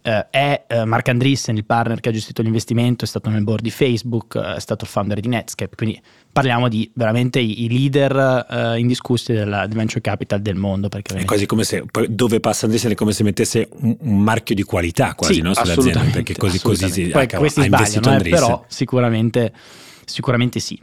Uh, 0.02 0.26
è 0.30 0.64
uh, 0.68 0.84
Mark 0.84 1.08
Andreessen, 1.08 1.56
il 1.56 1.64
partner 1.64 2.00
che 2.00 2.08
ha 2.08 2.12
gestito 2.12 2.42
l'investimento, 2.42 3.04
è 3.04 3.08
stato 3.08 3.28
nel 3.30 3.44
board 3.44 3.62
di 3.62 3.70
Facebook, 3.70 4.34
uh, 4.34 4.54
è 4.54 4.60
stato 4.60 4.84
il 4.84 4.90
founder 4.90 5.20
di 5.20 5.28
Netscape, 5.28 5.76
quindi 5.76 6.00
parliamo 6.32 6.68
di 6.68 6.90
veramente 6.94 7.40
i, 7.40 7.68
leader 7.68 8.76
indiscussi 8.78 9.32
della, 9.32 9.66
del 9.66 9.76
venture 9.76 10.00
capital 10.00 10.40
del 10.40 10.56
mondo. 10.56 10.88
È 10.88 11.24
quasi 11.24 11.46
come 11.46 11.64
se 11.64 11.84
dove 12.08 12.40
passa 12.40 12.64
Andreessen 12.64 12.92
è 12.92 12.94
come 12.94 13.12
se 13.12 13.22
mettesse 13.22 13.68
un, 13.80 13.96
un 14.00 14.22
marchio 14.22 14.54
di 14.54 14.62
qualità 14.62 15.14
quasi 15.14 15.34
sì, 15.34 15.40
no, 15.40 15.54
sull'azienda, 15.54 16.00
perché 16.12 16.36
così, 16.36 16.60
così 16.60 16.90
si, 16.90 17.06
Poi, 17.08 17.26
ah, 17.30 17.38
questi 17.38 17.64
investito 17.64 18.12
eh, 18.12 18.28
però 18.28 18.64
sicuramente, 18.68 19.52
sicuramente 20.04 20.60
sì. 20.60 20.80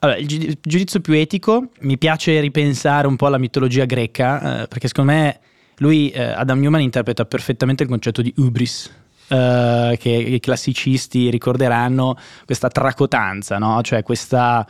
Allora, 0.00 0.18
il 0.18 0.58
giudizio 0.60 1.00
più 1.00 1.14
etico, 1.14 1.68
mi 1.80 1.96
piace 1.96 2.38
ripensare 2.40 3.06
un 3.06 3.16
po' 3.16 3.26
alla 3.26 3.38
mitologia 3.38 3.86
greca, 3.86 4.62
eh, 4.62 4.68
perché 4.68 4.88
secondo 4.88 5.12
me 5.12 5.40
lui, 5.78 6.10
eh, 6.10 6.22
Adam 6.22 6.60
Newman, 6.60 6.82
interpreta 6.82 7.24
perfettamente 7.24 7.82
il 7.82 7.88
concetto 7.88 8.20
di 8.20 8.32
ubris, 8.36 8.90
eh, 9.28 9.96
che 9.98 10.10
i 10.10 10.40
classicisti 10.40 11.30
ricorderanno, 11.30 12.16
questa 12.44 12.68
tracotanza, 12.68 13.58
no? 13.58 13.80
cioè 13.82 14.02
questa 14.02 14.66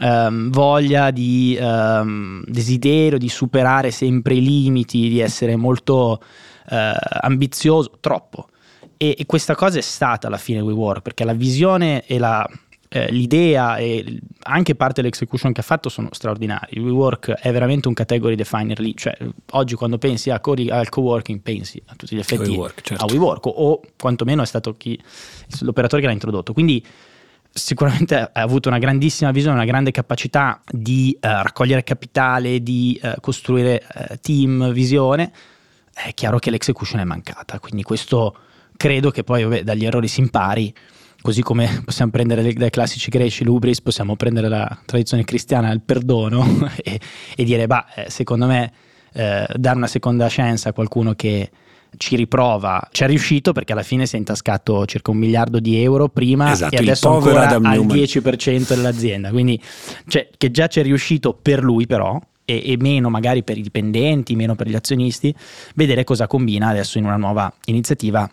um, 0.00 0.50
voglia 0.50 1.10
di 1.10 1.56
um, 1.60 2.42
desiderio 2.46 3.18
di 3.18 3.28
superare 3.28 3.90
sempre 3.90 4.34
i 4.34 4.42
limiti, 4.42 5.08
di 5.08 5.20
essere 5.20 5.56
molto 5.56 6.20
uh, 6.70 6.74
ambizioso, 7.20 7.98
troppo. 8.00 8.48
E, 8.96 9.14
e, 9.18 9.26
questa 9.26 9.54
cosa 9.54 9.78
è 9.78 9.82
stata 9.82 10.26
alla 10.26 10.36
fine 10.36 10.60
WeWork, 10.60 11.02
perché 11.02 11.24
la 11.24 11.32
visione 11.32 12.04
e 12.06 12.18
la 12.18 12.48
eh, 12.92 13.08
l'idea 13.12 13.76
e 13.76 14.18
anche 14.42 14.74
parte 14.74 15.00
dell'execution 15.00 15.52
che 15.52 15.60
ha 15.60 15.62
fatto 15.62 15.88
sono 15.88 16.08
straordinari. 16.10 16.80
WeWork 16.80 17.30
è 17.30 17.52
veramente 17.52 17.86
un 17.86 17.94
category 17.94 18.34
definer 18.34 18.80
lì, 18.80 18.96
cioè 18.96 19.16
oggi 19.52 19.76
quando 19.76 19.96
pensi 19.96 20.30
a 20.30 20.40
co- 20.40 20.56
al 20.68 20.88
co-working 20.88 21.40
pensi 21.40 21.80
a 21.86 21.94
tutti 21.94 22.16
gli 22.16 22.18
effetti 22.18 22.50
WeWork, 22.50 22.80
certo. 22.80 23.04
a 23.04 23.06
WeWork 23.08 23.46
o, 23.46 23.50
o 23.50 23.80
quantomeno 23.96 24.42
è 24.42 24.46
stato 24.46 24.76
chi, 24.76 25.00
l'operatore 25.60 26.02
che 26.02 26.08
l'ha 26.08 26.12
introdotto. 26.12 26.52
Quindi 26.52 26.84
sicuramente 27.52 28.16
ha 28.16 28.30
avuto 28.32 28.68
una 28.68 28.78
grandissima 28.78 29.30
visione, 29.30 29.54
una 29.54 29.64
grande 29.66 29.92
capacità 29.92 30.60
di 30.68 31.14
uh, 31.14 31.18
raccogliere 31.20 31.84
capitale, 31.84 32.60
di 32.60 32.98
uh, 33.00 33.20
costruire 33.20 33.86
uh, 33.94 34.14
team, 34.20 34.72
visione. 34.72 35.32
È 35.94 36.12
chiaro 36.12 36.40
che 36.40 36.50
l'execution 36.50 36.98
è 36.98 37.04
mancata, 37.04 37.60
quindi 37.60 37.84
questo 37.84 38.36
credo 38.76 39.10
che 39.10 39.22
poi 39.22 39.44
vabbè, 39.44 39.62
dagli 39.62 39.84
errori 39.84 40.08
si 40.08 40.20
impari 40.20 40.74
così 41.20 41.42
come 41.42 41.82
possiamo 41.84 42.10
prendere 42.10 42.52
dai 42.52 42.70
classici 42.70 43.10
greci 43.10 43.44
l'ubris, 43.44 43.80
possiamo 43.80 44.16
prendere 44.16 44.48
la 44.48 44.78
tradizione 44.84 45.24
cristiana, 45.24 45.70
il 45.70 45.80
perdono 45.80 46.68
e, 46.82 47.00
e 47.36 47.44
dire, 47.44 47.66
bah, 47.66 47.86
eh, 47.94 48.10
secondo 48.10 48.46
me 48.46 48.72
eh, 49.12 49.46
dare 49.54 49.76
una 49.76 49.86
seconda 49.86 50.26
chance 50.28 50.68
a 50.68 50.72
qualcuno 50.72 51.14
che 51.14 51.50
ci 51.96 52.16
riprova, 52.16 52.88
ci 52.92 53.02
è 53.02 53.06
riuscito 53.06 53.52
perché 53.52 53.72
alla 53.72 53.82
fine 53.82 54.06
si 54.06 54.14
è 54.14 54.18
intascato 54.18 54.86
circa 54.86 55.10
un 55.10 55.16
miliardo 55.16 55.58
di 55.58 55.82
euro 55.82 56.08
prima 56.08 56.52
esatto, 56.52 56.74
e 56.74 56.78
adesso 56.78 57.12
ancora 57.12 57.48
al 57.48 57.60
10% 57.60 58.68
dell'azienda, 58.68 59.30
quindi 59.30 59.60
cioè, 60.06 60.28
che 60.36 60.50
già 60.50 60.68
ci 60.68 60.80
è 60.80 60.82
riuscito 60.82 61.34
per 61.34 61.64
lui 61.64 61.86
però 61.86 62.20
e, 62.44 62.62
e 62.64 62.76
meno 62.78 63.10
magari 63.10 63.42
per 63.42 63.58
i 63.58 63.62
dipendenti, 63.62 64.36
meno 64.36 64.54
per 64.54 64.68
gli 64.68 64.76
azionisti, 64.76 65.34
vedere 65.74 66.04
cosa 66.04 66.26
combina 66.26 66.68
adesso 66.68 66.98
in 66.98 67.04
una 67.04 67.16
nuova 67.16 67.52
iniziativa 67.66 68.30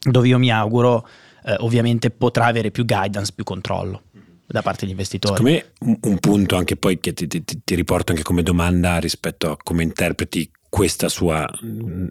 dove 0.00 0.28
io 0.28 0.38
mi 0.38 0.50
auguro 0.50 1.06
eh, 1.48 1.56
ovviamente 1.60 2.10
potrà 2.10 2.44
avere 2.46 2.70
più 2.70 2.84
guidance, 2.84 3.32
più 3.34 3.44
controllo 3.44 4.02
da 4.46 4.62
parte 4.62 4.82
degli 4.82 4.90
investitori. 4.90 5.36
Secondo 5.36 5.58
me 5.58 5.72
un 6.02 6.18
punto 6.18 6.56
anche 6.56 6.76
poi 6.76 7.00
che 7.00 7.12
ti, 7.12 7.26
ti, 7.26 7.42
ti 7.44 7.74
riporto 7.74 8.12
anche 8.12 8.22
come 8.22 8.42
domanda 8.42 8.98
rispetto 8.98 9.52
a 9.52 9.56
come 9.62 9.82
interpreti 9.82 10.50
questo 10.68 11.08
suo 11.08 11.46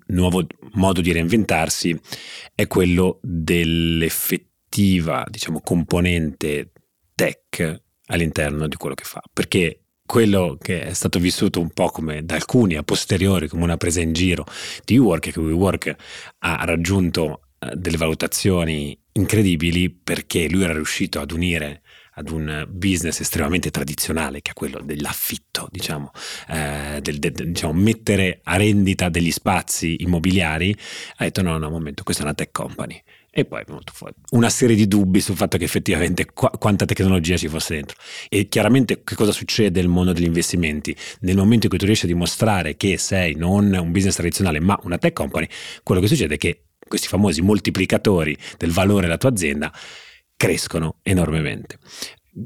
nuovo 0.08 0.48
modo 0.74 1.02
di 1.02 1.12
reinventarsi 1.12 2.00
è 2.56 2.66
quello 2.68 3.20
dell'effettiva 3.22 5.24
diciamo, 5.30 5.62
componente 5.62 6.72
tech 7.14 7.84
all'interno 8.08 8.68
di 8.68 8.76
quello 8.76 8.96
che 8.96 9.04
fa 9.04 9.22
perché 9.32 9.84
quello 10.06 10.58
che 10.60 10.82
è 10.82 10.94
stato 10.94 11.20
vissuto 11.20 11.60
un 11.60 11.70
po' 11.70 11.90
come 11.90 12.26
da 12.26 12.34
alcuni 12.36 12.76
a 12.76 12.84
posteriori 12.84 13.48
come 13.48 13.64
una 13.64 13.78
presa 13.78 14.02
in 14.02 14.14
giro 14.14 14.46
di 14.84 14.98
WeWork 14.98 15.32
che 15.32 15.40
WeWork 15.40 15.96
ha 16.40 16.66
raggiunto 16.66 17.42
eh, 17.60 17.76
delle 17.76 17.98
valutazioni 17.98 19.00
incredibili 19.18 19.90
perché 19.90 20.48
lui 20.50 20.64
era 20.64 20.74
riuscito 20.74 21.20
ad 21.20 21.32
unire 21.32 21.82
ad 22.18 22.30
un 22.30 22.66
business 22.70 23.20
estremamente 23.20 23.70
tradizionale 23.70 24.42
che 24.42 24.52
è 24.52 24.54
quello 24.54 24.82
dell'affitto, 24.84 25.68
diciamo, 25.70 26.12
eh, 26.50 27.00
del, 27.02 27.20
del, 27.20 27.32
diciamo, 27.32 27.74
mettere 27.74 28.40
a 28.44 28.58
rendita 28.58 29.10
degli 29.10 29.32
spazi 29.32 29.98
immobiliari, 30.00 30.76
ha 31.18 31.24
detto 31.24 31.42
no, 31.42 31.58
no, 31.58 31.68
un 31.68 31.74
momento, 31.74 32.04
questa 32.04 32.24
è 32.24 32.26
una 32.26 32.34
tech 32.34 32.52
company. 32.52 33.02
E 33.30 33.46
poi 33.46 33.62
è 33.62 33.66
venuto 33.68 33.92
fuori 33.94 34.16
una 34.32 34.50
serie 34.50 34.76
di 34.76 34.88
dubbi 34.88 35.20
sul 35.20 35.36
fatto 35.36 35.60
che 35.60 35.66
effettivamente 35.66 36.26
qu- 36.26 36.58
quanta 36.58 36.86
tecnologia 36.86 37.38
ci 37.38 37.48
fosse 37.48 37.76
dentro. 37.76 37.96
E 38.30 38.48
chiaramente 38.48 39.04
che 39.04 39.14
cosa 39.14 39.32
succede 39.32 39.80
nel 39.80 39.90
mondo 39.90 40.12
degli 40.12 40.26
investimenti? 40.26 40.96
Nel 41.20 41.36
momento 41.36 41.66
in 41.66 41.70
cui 41.70 41.78
tu 41.78 41.86
riesci 41.86 42.06
a 42.06 42.08
dimostrare 42.08 42.78
che 42.78 42.98
sei 42.98 43.36
non 43.36 43.72
un 43.80 43.92
business 43.92 44.16
tradizionale 44.16 44.60
ma 44.60 44.80
una 44.82 44.98
tech 44.98 45.14
company, 45.14 45.48
quello 45.84 46.02
che 46.02 46.08
succede 46.08 46.34
è 46.34 46.38
che 46.40 46.67
questi 46.88 47.08
famosi 47.08 47.42
moltiplicatori 47.42 48.38
del 48.58 48.72
valore 48.72 49.04
della 49.04 49.18
tua 49.18 49.30
azienda 49.30 49.72
crescono 50.36 51.00
enormemente. 51.04 51.80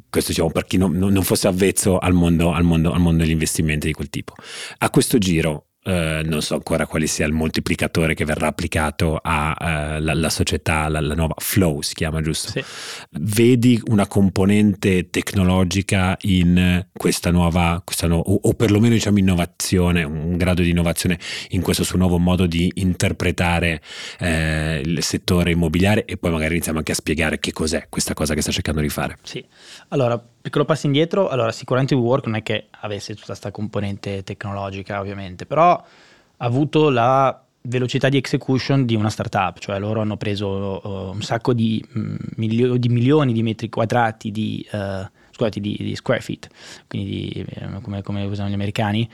Questo 0.10 0.32
diciamo 0.32 0.52
per 0.52 0.66
chi 0.66 0.78
non, 0.78 0.94
non 0.94 1.24
fosse 1.24 1.48
avvezzo 1.48 1.98
al 1.98 2.14
mondo, 2.14 2.54
al, 2.54 2.64
mondo, 2.64 2.92
al 2.92 3.02
mondo 3.02 3.24
degli 3.24 3.32
investimenti 3.32 3.88
di 3.88 3.94
quel 3.94 4.10
tipo. 4.10 4.34
A 4.78 4.90
questo 4.90 5.18
giro 5.18 5.71
Uh, 5.84 6.22
non 6.26 6.44
so 6.44 6.54
ancora 6.54 6.86
quale 6.86 7.08
sia 7.08 7.26
il 7.26 7.34
moltiplicatore 7.34 8.14
che 8.14 8.24
verrà 8.24 8.46
applicato 8.46 9.20
alla 9.24 10.14
uh, 10.14 10.30
società, 10.30 10.88
la, 10.88 11.02
la, 11.02 11.16
nuova 11.16 11.34
Flow 11.40 11.82
si 11.82 11.96
chiama 11.96 12.22
giusto? 12.22 12.52
Sì. 12.52 12.64
Vedi 13.12 13.82
una 13.88 14.06
componente 14.06 15.10
tecnologica 15.10 16.16
in 16.22 16.86
questa 16.94 17.32
nuova, 17.32 17.82
questa 17.84 18.06
no, 18.06 18.18
o, 18.18 18.42
o, 18.44 18.54
perlomeno 18.54 18.94
diciamo 18.94 19.18
innovazione, 19.18 20.04
un 20.04 20.38
grado 20.38 20.62
di 20.62 20.70
innovazione 20.70 21.18
in 21.50 21.62
questo 21.62 21.84
suo 21.84 21.98
nuovo 21.98 22.20
modo 22.20 22.46
di 22.46 22.72
interpretare 22.76 23.82
eh, 24.20 24.82
il 24.86 25.02
settore 25.02 25.50
immobiliare 25.50 26.06
e 26.06 26.16
poi 26.18 26.30
magari 26.30 26.54
iniziamo 26.54 26.78
anche 26.78 26.92
a 26.92 26.96
spiegare 26.96 27.40
che 27.40 27.54
cos'è 27.54 27.88
questa 27.90 28.14
cosa 28.14 28.36
che 28.36 28.42
sta 28.42 28.52
cercando 28.52 28.82
di 28.82 28.90
fare. 28.90 29.18
Sì, 29.24 29.44
allora 29.88 30.24
piccolo 30.42 30.66
passo 30.66 30.88
indietro, 30.88 31.30
allora 31.30 31.52
sicuramente 31.52 31.96
WeWork 31.96 32.26
non 32.26 32.36
è 32.36 32.44
che 32.44 32.68
avesse 32.82 33.14
tutta 33.14 33.28
questa 33.28 33.52
componente 33.52 34.24
tecnologica 34.24 35.00
ovviamente, 35.00 35.46
però 35.46 35.72
ha 35.72 36.46
avuto 36.46 36.90
la 36.90 37.44
velocità 37.64 38.10
di 38.10 38.18
execution 38.18 38.86
di 38.86 38.96
una 38.96 39.10
startup, 39.10 39.60
cioè 39.60 39.78
loro 39.80 40.02
hanno 40.02 40.18
preso 40.18 40.82
uh, 40.84 41.12
un 41.14 41.22
sacco 41.22 41.54
di, 41.54 41.84
mm, 41.98 42.16
milio- 42.38 42.78
di, 42.78 42.90
milioni 42.90 43.34
di 43.34 43.44
metri 43.44 43.70
quadrati 43.70 44.32
di, 44.32 44.68
uh, 44.72 45.08
scusate, 45.30 45.60
di, 45.60 45.78
di 45.80 45.96
square 45.96 46.22
feet, 46.22 46.50
quindi 46.88 47.10
di, 47.10 47.46
eh, 47.48 47.82
come, 47.82 48.02
come, 48.02 48.24
usano 48.24 48.50
gli 48.50 48.54
americani, 48.54 49.08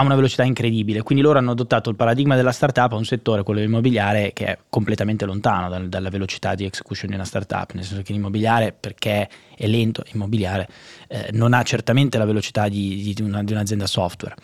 a 0.00 0.02
una 0.02 0.14
velocità 0.14 0.44
incredibile. 0.44 1.02
Quindi 1.02 1.22
loro 1.22 1.38
hanno 1.38 1.50
adottato 1.50 1.90
il 1.90 1.96
paradigma 1.96 2.34
della 2.34 2.52
startup 2.52 2.92
a 2.92 2.96
un 2.96 3.04
settore, 3.04 3.42
quello 3.42 3.60
dell'immobiliare, 3.60 4.32
che 4.32 4.46
è 4.46 4.58
completamente 4.70 5.26
lontano 5.26 5.68
dal, 5.68 5.88
dalla 5.88 6.08
velocità 6.08 6.54
di 6.54 6.64
execution 6.64 7.10
di 7.10 7.16
una 7.16 7.26
startup, 7.26 7.72
nel 7.74 7.84
senso 7.84 8.02
che 8.02 8.14
l'immobiliare, 8.14 8.72
perché 8.72 9.28
è 9.54 9.66
lento, 9.66 10.02
l'immobiliare 10.10 10.66
eh, 11.08 11.28
non 11.32 11.52
ha 11.52 11.62
certamente 11.62 12.16
la 12.16 12.24
velocità 12.24 12.68
di, 12.68 13.12
di, 13.14 13.22
una, 13.22 13.44
di 13.44 13.52
un'azienda 13.52 13.86
software. 13.86 14.34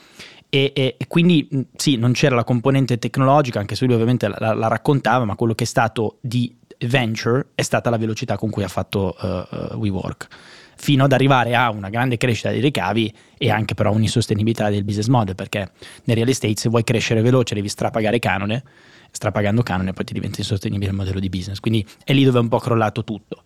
E, 0.51 0.73
e, 0.75 0.95
e, 0.99 1.07
quindi 1.09 1.49
sì, 1.75 1.97
non 1.97 2.13
c'era 2.13 2.35
la 2.35 2.45
componente 2.45 2.99
tecnologica, 2.99 3.59
anche 3.59 3.75
se 3.75 3.87
lui 3.87 3.95
ovviamente 3.95 4.29
la, 4.29 4.53
la, 4.53 4.69
raccontava, 4.69 5.25
ma 5.25 5.37
quello 5.37 5.55
che 5.55 5.65
è 5.65 5.67
stato 5.67 6.19
di 6.21 6.55
venture 6.81 7.49
è 7.55 7.63
stata 7.63 7.89
la 7.89 7.97
velocità 7.97 8.37
con 8.37 8.51
cui 8.51 8.63
ha 8.63 8.69
fatto 8.69 9.17
uh, 9.19 9.27
uh, 9.27 9.77
WeWork 9.77 10.29
fino 10.77 11.05
ad 11.05 11.13
arrivare 11.13 11.55
a 11.55 11.71
una 11.71 11.89
grande 11.89 12.17
crescita 12.17 12.51
dei 12.51 12.61
ricavi 12.61 13.13
e 13.37 13.51
anche 13.51 13.75
però 13.75 13.93
un'insostenibilità 13.93 14.71
del 14.71 14.85
business 14.85 15.09
model, 15.09 15.35
perché 15.35 15.71
nel 16.05 16.17
real 16.17 16.29
estate 16.29 16.55
se 16.57 16.69
vuoi 16.69 16.85
crescere 16.85 17.23
veloce 17.23 17.55
devi 17.55 17.69
strapagare 17.69 18.19
canone, 18.19 18.63
strapagando 19.11 19.63
canone 19.63 19.93
poi 19.93 20.05
ti 20.05 20.13
diventa 20.13 20.41
insostenibile 20.41 20.91
il 20.91 20.97
modello 20.97 21.19
di 21.19 21.29
business, 21.29 21.61
quindi 21.61 21.85
è 22.05 22.13
lì 22.13 22.25
dove 22.25 22.39
è 22.39 22.43
un 22.43 22.49
po' 22.49 22.59
crollato 22.59 23.03
tutto. 23.03 23.43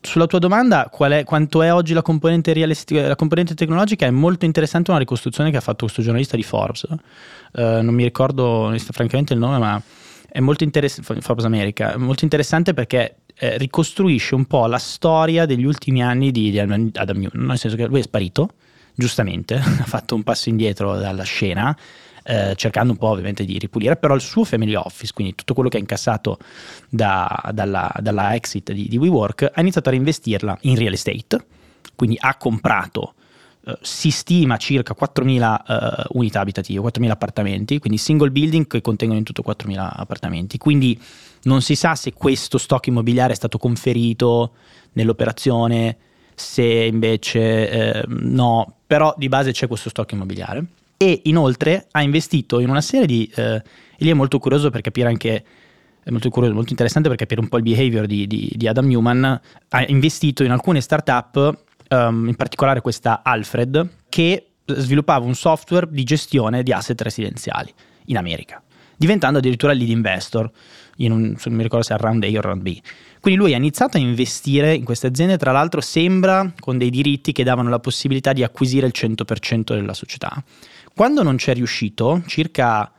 sulla 0.00 0.26
tua 0.26 0.38
domanda, 0.38 0.88
è, 0.90 1.24
quanto 1.24 1.62
è 1.62 1.72
oggi 1.72 1.92
la 1.92 2.02
componente, 2.02 2.54
la 2.54 3.16
componente, 3.16 3.54
tecnologica, 3.54 4.06
è 4.06 4.10
molto 4.10 4.44
interessante 4.44 4.90
una 4.90 5.00
ricostruzione 5.00 5.50
che 5.50 5.56
ha 5.56 5.60
fatto 5.60 5.84
questo 5.84 6.02
giornalista 6.02 6.36
di 6.36 6.42
Forbes. 6.44 6.86
Uh, 7.52 7.80
non 7.82 7.94
mi 7.94 8.04
ricordo 8.04 8.72
francamente 8.92 9.32
il 9.32 9.40
nome, 9.40 9.58
ma 9.58 9.82
è 10.30 10.40
molto 10.40 10.62
interessante. 10.62 11.20
Forbes 11.20 11.44
America, 11.44 11.94
è 11.94 11.96
molto 11.96 12.24
interessante 12.24 12.74
perché 12.74 13.16
eh, 13.38 13.56
ricostruisce 13.58 14.34
un 14.34 14.46
po' 14.46 14.66
la 14.66 14.78
storia 14.78 15.46
degli 15.46 15.64
ultimi 15.64 16.02
anni 16.02 16.30
di, 16.30 16.58
Adam 16.58 17.18
Newton, 17.18 17.44
nel 17.44 17.58
senso 17.58 17.76
che 17.76 17.86
lui 17.86 18.00
è 18.00 18.02
sparito, 18.02 18.50
giustamente, 18.94 19.54
ha 19.56 19.84
fatto 19.84 20.14
un 20.14 20.22
passo 20.22 20.48
indietro 20.48 20.98
dalla 20.98 21.22
scena 21.22 21.76
eh, 22.24 22.54
cercando 22.56 22.92
un 22.92 22.98
po' 22.98 23.08
ovviamente 23.08 23.44
di 23.44 23.58
ripulire, 23.58 23.96
però 23.96 24.14
il 24.14 24.20
suo 24.20 24.44
family 24.44 24.74
office, 24.74 25.12
quindi 25.14 25.34
tutto 25.34 25.54
quello 25.54 25.70
che 25.70 25.78
ha 25.78 25.80
incassato 25.80 26.38
da, 26.88 27.50
dalla, 27.54 27.90
dalla, 28.00 28.34
exit 28.34 28.72
di, 28.72 28.86
di 28.86 28.98
WeWork, 28.98 29.50
ha 29.54 29.60
iniziato 29.60 29.88
a 29.88 29.92
reinvestirla 29.92 30.58
in 30.62 30.76
real 30.76 30.92
estate, 30.92 31.46
quindi 31.94 32.16
ha 32.20 32.36
comprato 32.36 33.14
Uh, 33.68 33.76
si 33.82 34.10
stima 34.10 34.56
circa 34.56 34.94
4.000 34.98 36.06
uh, 36.12 36.18
unità 36.18 36.40
abitative, 36.40 36.80
4.000 36.80 37.10
appartamenti, 37.10 37.78
quindi 37.78 37.98
single 37.98 38.30
building 38.30 38.66
che 38.66 38.80
contengono 38.80 39.18
in 39.18 39.24
tutto 39.24 39.42
4.000 39.46 39.90
appartamenti. 39.92 40.58
Quindi 40.58 40.98
non 41.42 41.60
si 41.60 41.74
sa 41.74 41.94
se 41.94 42.12
questo 42.12 42.56
stock 42.56 42.86
immobiliare 42.86 43.32
è 43.32 43.36
stato 43.36 43.58
conferito 43.58 44.52
nell'operazione, 44.92 45.96
se 46.34 46.62
invece 46.62 47.70
eh, 47.70 48.04
no, 48.06 48.76
però 48.86 49.14
di 49.16 49.28
base 49.28 49.52
c'è 49.52 49.66
questo 49.66 49.90
stock 49.90 50.12
immobiliare 50.12 50.64
e 50.96 51.20
inoltre 51.24 51.86
ha 51.90 52.02
investito 52.02 52.58
in 52.60 52.70
una 52.70 52.80
serie 52.80 53.06
di... 53.06 53.30
Eh, 53.34 53.62
e 54.00 54.04
lì 54.04 54.10
è 54.10 54.14
molto 54.14 54.38
curioso 54.38 54.70
per 54.70 54.80
capire 54.80 55.08
anche 55.08 55.44
è 56.08 56.10
molto 56.10 56.30
curioso, 56.30 56.54
molto 56.54 56.70
interessante 56.70 57.08
per 57.08 57.18
capire 57.18 57.40
un 57.40 57.48
po' 57.48 57.58
il 57.58 57.62
behavior 57.62 58.06
di, 58.06 58.26
di, 58.26 58.50
di 58.56 58.66
Adam 58.66 58.86
Newman, 58.86 59.40
ha 59.68 59.84
investito 59.88 60.42
in 60.42 60.50
alcune 60.52 60.80
startup, 60.80 61.64
um, 61.88 62.28
in 62.28 62.34
particolare 62.36 62.80
questa 62.80 63.22
Alfred, 63.22 63.88
che 64.08 64.48
sviluppava 64.64 65.24
un 65.24 65.34
software 65.34 65.86
di 65.90 66.04
gestione 66.04 66.62
di 66.62 66.72
asset 66.72 67.00
residenziali 67.00 67.72
in 68.06 68.16
America, 68.16 68.62
diventando 68.96 69.38
addirittura 69.38 69.72
lead 69.72 69.88
investor, 69.88 70.50
in 70.96 71.12
un, 71.12 71.36
non 71.44 71.54
mi 71.54 71.62
ricordo 71.62 71.84
se 71.84 71.94
è 71.94 71.98
round 71.98 72.24
A 72.24 72.26
o 72.26 72.40
round 72.40 72.62
B. 72.62 72.78
Quindi 73.20 73.40
lui 73.40 73.54
ha 73.54 73.56
iniziato 73.56 73.96
a 73.96 74.00
investire 74.00 74.74
in 74.74 74.84
queste 74.84 75.06
aziende, 75.06 75.36
tra 75.36 75.52
l'altro 75.52 75.80
sembra 75.80 76.52
con 76.58 76.78
dei 76.78 76.90
diritti 76.90 77.32
che 77.32 77.44
davano 77.44 77.68
la 77.68 77.78
possibilità 77.78 78.32
di 78.32 78.42
acquisire 78.42 78.86
il 78.86 78.92
100% 78.94 79.74
della 79.74 79.94
società. 79.94 80.42
Quando 80.94 81.22
non 81.22 81.36
c'è 81.36 81.54
riuscito, 81.54 82.22
circa 82.26 82.90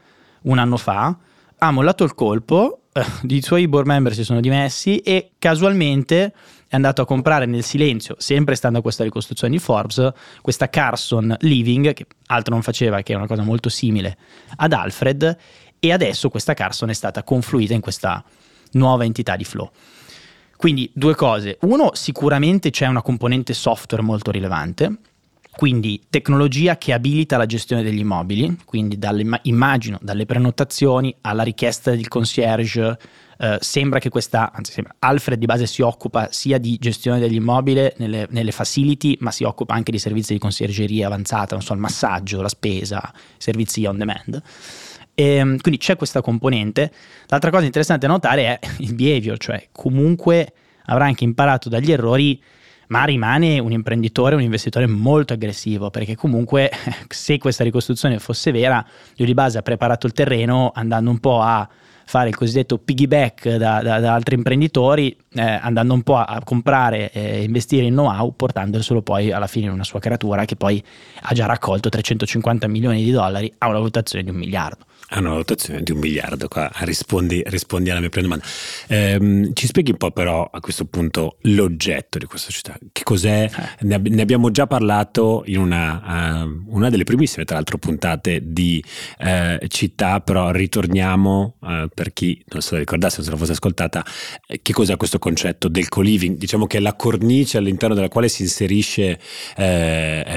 un 0.43 0.57
anno 0.57 0.77
fa, 0.77 1.17
ha 1.57 1.71
mollato 1.71 2.03
il 2.03 2.15
colpo, 2.15 2.83
eh, 2.93 3.03
i 3.27 3.41
suoi 3.41 3.67
board 3.67 3.87
member 3.87 4.13
si 4.13 4.23
sono 4.23 4.39
dimessi 4.39 4.99
e 4.99 5.31
casualmente 5.37 6.33
è 6.69 6.75
andato 6.75 7.01
a 7.01 7.05
comprare 7.05 7.47
nel 7.47 7.63
silenzio, 7.63 8.15
sempre 8.19 8.53
stando 8.53 8.77
a 8.77 8.81
questa 8.83 9.03
ricostruzione 9.03 9.51
di 9.51 9.59
Forbes, 9.59 10.11
questa 10.39 10.69
Carson 10.69 11.35
Living, 11.39 11.93
che 11.93 12.05
altro 12.27 12.53
non 12.53 12.61
faceva 12.61 13.01
che 13.01 13.15
una 13.15 13.25
cosa 13.25 13.41
molto 13.41 13.69
simile 13.69 14.17
ad 14.57 14.71
Alfred, 14.71 15.37
e 15.79 15.91
adesso 15.91 16.29
questa 16.29 16.53
Carson 16.53 16.89
è 16.89 16.93
stata 16.93 17.23
confluita 17.23 17.73
in 17.73 17.81
questa 17.81 18.23
nuova 18.73 19.03
entità 19.03 19.35
di 19.35 19.43
Flow. 19.43 19.71
Quindi 20.55 20.91
due 20.93 21.15
cose. 21.15 21.57
Uno, 21.61 21.91
sicuramente 21.93 22.69
c'è 22.69 22.85
una 22.85 23.01
componente 23.01 23.53
software 23.55 24.03
molto 24.03 24.29
rilevante, 24.29 24.93
quindi 25.49 26.03
tecnologia 26.07 26.77
che 26.77 26.93
abilita 26.93 27.35
la 27.35 27.47
gestione 27.47 27.81
degli 27.81 27.99
immobili, 27.99 28.57
quindi 28.63 28.99
dalle, 28.99 29.39
immagino 29.43 29.97
dalle 30.01 30.27
prenotazioni 30.27 31.15
alla 31.21 31.43
richiesta 31.43 31.91
del 31.91 32.07
concierge. 32.07 32.99
Eh, 33.41 33.57
sembra 33.61 33.99
che 33.99 34.09
questa, 34.09 34.51
anzi 34.53 34.73
sembra, 34.73 34.95
Alfred 34.99 35.39
di 35.39 35.45
base 35.45 35.65
si 35.65 35.81
occupa 35.81 36.27
sia 36.29 36.57
di 36.57 36.77
gestione 36.77 37.19
degli 37.19 37.35
immobili 37.35 37.89
nelle, 37.95 38.27
nelle 38.31 38.51
facility, 38.51 39.15
ma 39.21 39.31
si 39.31 39.45
occupa 39.45 39.73
anche 39.73 39.91
di 39.91 39.97
servizi 39.97 40.33
di 40.33 40.39
conciergeria 40.39 41.07
avanzata, 41.07 41.55
non 41.55 41.63
so, 41.63 41.71
il 41.71 41.79
massaggio, 41.79 42.41
la 42.41 42.49
spesa, 42.49 43.13
servizi 43.37 43.85
on 43.85 43.97
demand. 43.97 44.41
E, 45.13 45.23
ehm, 45.23 45.57
quindi 45.59 45.79
c'è 45.79 45.95
questa 45.95 46.19
componente. 46.19 46.91
L'altra 47.27 47.49
cosa 47.49 47.63
interessante 47.63 48.07
da 48.07 48.11
notare 48.11 48.59
è 48.59 48.59
il 48.79 48.93
behavior, 48.93 49.37
cioè 49.37 49.69
comunque 49.71 50.51
avrà 50.85 51.05
anche 51.05 51.23
imparato 51.23 51.69
dagli 51.69 51.93
errori 51.93 52.41
ma 52.87 53.03
rimane 53.03 53.59
un 53.59 53.71
imprenditore, 53.71 54.33
un 54.33 54.41
investitore 54.41 54.87
molto 54.87 55.33
aggressivo, 55.33 55.91
perché 55.91 56.15
comunque 56.15 56.71
se 57.07 57.37
questa 57.37 57.63
ricostruzione 57.63 58.17
fosse 58.19 58.51
vera, 58.51 58.83
lui 59.15 59.27
di 59.27 59.33
base 59.33 59.59
ha 59.59 59.61
preparato 59.61 60.07
il 60.07 60.13
terreno 60.13 60.71
andando 60.73 61.11
un 61.11 61.19
po' 61.19 61.39
a 61.39 61.69
fare 62.09 62.29
il 62.29 62.35
cosiddetto 62.35 62.79
piggyback 62.79 63.57
da, 63.57 63.83
da, 63.83 63.99
da 63.99 64.13
altri 64.15 64.33
imprenditori, 64.33 65.15
eh, 65.35 65.41
andando 65.41 65.93
un 65.93 66.01
po' 66.01 66.15
a, 66.15 66.23
a 66.23 66.43
comprare 66.43 67.11
e 67.11 67.43
investire 67.43 67.85
in 67.85 67.93
know-how, 67.93 68.33
portandoselo 68.35 69.03
poi 69.03 69.31
alla 69.31 69.45
fine 69.45 69.67
in 69.67 69.73
una 69.73 69.83
sua 69.83 69.99
creatura 69.99 70.43
che 70.45 70.55
poi 70.55 70.83
ha 71.21 71.33
già 71.35 71.45
raccolto 71.45 71.87
350 71.87 72.67
milioni 72.67 73.03
di 73.03 73.11
dollari 73.11 73.53
a 73.59 73.67
una 73.67 73.77
valutazione 73.77 74.23
di 74.23 74.31
un 74.31 74.37
miliardo 74.37 74.85
a 75.09 75.19
una 75.19 75.29
valutazione 75.29 75.81
di 75.81 75.91
un 75.91 75.99
miliardo. 75.99 76.47
Qua 76.47 76.69
rispondi, 76.79 77.41
rispondi 77.45 77.89
alla 77.89 77.99
mia 77.99 78.09
prima 78.09 78.27
domanda. 78.27 78.45
Ehm, 78.87 79.53
ci 79.53 79.67
spieghi 79.67 79.91
un 79.91 79.97
po' 79.97 80.11
però 80.11 80.49
a 80.51 80.59
questo 80.59 80.85
punto 80.85 81.37
l'oggetto 81.41 82.17
di 82.17 82.25
questa 82.25 82.51
società? 82.51 82.77
Che 82.91 83.03
cos'è? 83.03 83.49
Eh. 83.49 83.85
Ne, 83.85 83.95
ab- 83.95 84.07
ne, 84.07 84.21
abbiamo 84.21 84.51
già 84.51 84.67
parlato 84.67 85.43
in 85.45 85.57
una, 85.57 86.43
uh, 86.43 86.75
una, 86.75 86.89
delle 86.89 87.03
primissime, 87.03 87.45
tra 87.45 87.55
l'altro, 87.55 87.77
puntate 87.77 88.41
di 88.43 88.83
uh, 89.19 89.65
città, 89.67 90.21
però 90.21 90.51
ritorniamo 90.51 91.55
uh, 91.59 91.87
per 91.93 92.13
chi 92.13 92.43
non 92.49 92.61
se 92.61 92.73
lo 92.73 92.79
ricordasse, 92.79 93.17
non 93.17 93.25
se 93.25 93.31
lo 93.31 93.37
fosse 93.37 93.51
ascoltata, 93.53 94.05
che 94.61 94.73
cos'è 94.73 94.97
questo 94.97 95.19
concetto 95.19 95.67
del 95.67 95.87
co-living? 95.87 96.37
Diciamo 96.37 96.67
che 96.67 96.77
è 96.77 96.81
la 96.81 96.93
cornice 96.93 97.57
all'interno 97.57 97.95
della 97.95 98.09
quale 98.09 98.27
si 98.27 98.43
inserisce 98.43 99.19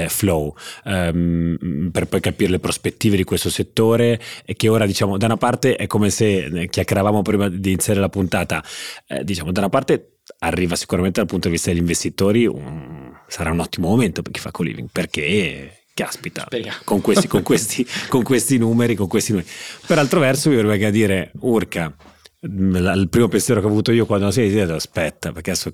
Flow, 0.07 0.55
um, 0.85 1.89
per 1.91 2.07
poi 2.07 2.19
capire 2.19 2.51
le 2.51 2.59
prospettive 2.59 3.15
di 3.15 3.23
questo 3.23 3.49
settore 3.49 4.19
e 4.45 4.55
che 4.63 4.69
ora 4.69 4.85
diciamo 4.85 5.17
da 5.17 5.25
una 5.25 5.35
parte 5.35 5.75
è 5.75 5.87
come 5.87 6.09
se 6.09 6.45
eh, 6.45 6.69
chiacchieravamo 6.69 7.21
prima 7.21 7.49
di 7.49 7.71
iniziare 7.71 7.99
la 7.99 8.07
puntata, 8.07 8.63
eh, 9.07 9.21
diciamo 9.25 9.51
da 9.51 9.59
una 9.59 9.69
parte 9.69 10.19
arriva 10.39 10.77
sicuramente 10.77 11.19
dal 11.19 11.27
punto 11.27 11.47
di 11.47 11.55
vista 11.55 11.69
degli 11.69 11.79
investitori, 11.79 12.45
un, 12.45 13.11
sarà 13.27 13.51
un 13.51 13.59
ottimo 13.59 13.89
momento 13.89 14.21
per 14.21 14.31
chi 14.31 14.39
fa 14.39 14.51
co-living 14.51 14.87
perché 14.89 15.83
caspita, 15.93 16.47
con 16.85 17.01
questi, 17.01 17.27
con, 17.27 17.43
questi, 17.43 17.85
con 18.07 18.23
questi, 18.23 18.57
numeri, 18.57 18.95
con 18.95 19.07
questi 19.07 19.33
numeri. 19.33 19.49
Per 19.85 19.97
altro 19.97 20.21
verso 20.21 20.49
mi 20.49 20.55
verrebbe 20.55 20.85
a 20.85 20.91
dire, 20.91 21.31
urca, 21.41 21.93
il 22.39 23.07
primo 23.09 23.27
pensiero 23.27 23.59
che 23.59 23.65
ho 23.65 23.69
avuto 23.69 23.91
io 23.91 24.05
quando 24.05 24.31
sei 24.31 24.49
detto 24.49 24.75
aspetta, 24.75 25.33
perché 25.33 25.51
adesso 25.51 25.71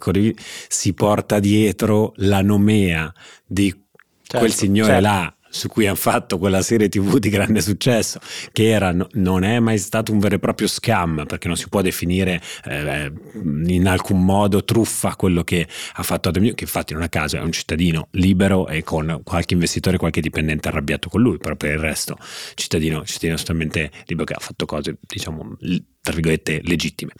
si 0.68 0.94
porta 0.94 1.38
dietro 1.38 2.14
la 2.18 2.42
nomea 2.42 3.14
di 3.46 3.70
certo, 3.70 4.40
quel 4.40 4.52
signore 4.52 4.94
certo. 4.94 5.08
là 5.08 5.34
su 5.50 5.68
cui 5.68 5.88
hanno 5.88 5.96
fatto 5.96 6.38
quella 6.38 6.62
serie 6.62 6.90
tv 6.90 7.18
di 7.18 7.30
grande 7.30 7.62
successo, 7.62 8.20
che 8.52 8.70
era, 8.70 8.96
non 9.14 9.44
è 9.44 9.60
mai 9.60 9.78
stato 9.78 10.12
un 10.12 10.20
vero 10.20 10.36
e 10.36 10.40
proprio 10.40 10.68
scam, 10.68 11.26
perché 11.26 11.48
non 11.48 11.58
si 11.58 11.68
può 11.70 11.82
definire 11.82 12.42
eh, 12.66 13.12
in 13.34 13.88
alcun 13.88 14.24
modo 14.24 14.64
truffa 14.64 15.16
quello 15.16 15.44
che 15.44 15.68
ha 15.94 16.04
fatto 16.04 16.30
Adam 16.30 16.54
che 16.54 16.64
infatti 16.64 16.94
non 16.94 17.04
a 17.04 17.10
caso 17.10 17.38
è 17.38 17.42
un 17.42 17.52
cittadino 17.52 18.08
libero 18.12 18.68
e 18.68 18.84
con 18.84 19.22
qualche 19.24 19.54
investitore, 19.54 19.98
qualche 19.98 20.22
dipendente 20.22 20.68
arrabbiato 20.68 21.10
con 21.10 21.22
lui, 21.22 21.38
però 21.38 21.56
per 21.56 21.72
il 21.72 21.80
resto 21.80 22.18
cittadino, 22.56 23.04
cittadino 23.06 23.34
assolutamente 23.34 23.92
libero 24.06 24.26
che 24.26 24.34
ha 24.34 24.40
fatto 24.40 24.66
cose, 24.66 24.98
diciamo, 25.02 25.58
tra 26.02 26.14
virgolette, 26.14 26.62
legittime. 26.64 27.12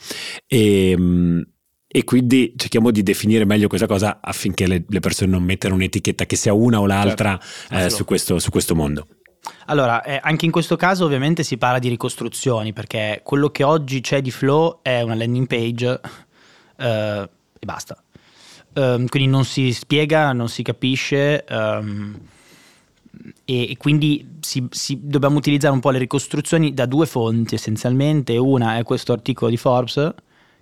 E, 0.46 0.90
ehm, 0.90 1.44
e 1.92 2.04
quindi 2.04 2.54
cerchiamo 2.56 2.92
di 2.92 3.02
definire 3.02 3.44
meglio 3.44 3.66
questa 3.66 3.88
cosa 3.88 4.20
affinché 4.22 4.68
le, 4.68 4.84
le 4.86 5.00
persone 5.00 5.28
non 5.28 5.42
mettano 5.42 5.74
un'etichetta 5.74 6.24
che 6.24 6.36
sia 6.36 6.52
una 6.52 6.78
o 6.78 6.86
l'altra 6.86 7.36
certo. 7.40 7.74
eh, 7.74 7.90
su, 7.90 8.04
questo, 8.04 8.38
su, 8.38 8.50
questo, 8.50 8.76
mondo. 8.76 9.08
Allora, 9.66 10.00
eh, 10.04 10.20
anche 10.22 10.44
in 10.44 10.52
questo 10.52 10.76
caso 10.76 11.04
ovviamente 11.04 11.42
si 11.42 11.58
parla 11.58 11.80
di 11.80 11.88
ricostruzioni 11.88 12.72
perché 12.72 13.22
quello 13.24 13.50
che 13.50 13.64
oggi 13.64 14.00
c'è 14.00 14.20
di 14.20 14.30
Flow 14.30 14.78
è 14.82 15.00
una 15.00 15.16
landing 15.16 15.48
page 15.48 16.00
eh, 16.76 17.28
e 17.58 17.66
basta. 17.66 18.00
Um, 18.72 19.08
quindi 19.08 19.28
non 19.28 19.44
si 19.44 19.72
spiega, 19.72 20.32
non 20.32 20.48
si 20.48 20.62
capisce 20.62 21.44
um, 21.50 22.16
e, 23.44 23.70
e, 23.72 23.76
quindi 23.76 24.36
si, 24.38 24.64
si, 24.70 25.00
dobbiamo 25.02 25.38
utilizzare 25.38 25.74
un 25.74 25.80
po' 25.80 25.90
le 25.90 25.98
ricostruzioni 25.98 26.72
da 26.72 26.86
due 26.86 27.06
fonti 27.06 27.56
essenzialmente. 27.56 28.36
Una 28.36 28.78
è 28.78 28.84
questo 28.84 29.12
articolo 29.12 29.50
di 29.50 29.56
Forbes 29.56 30.14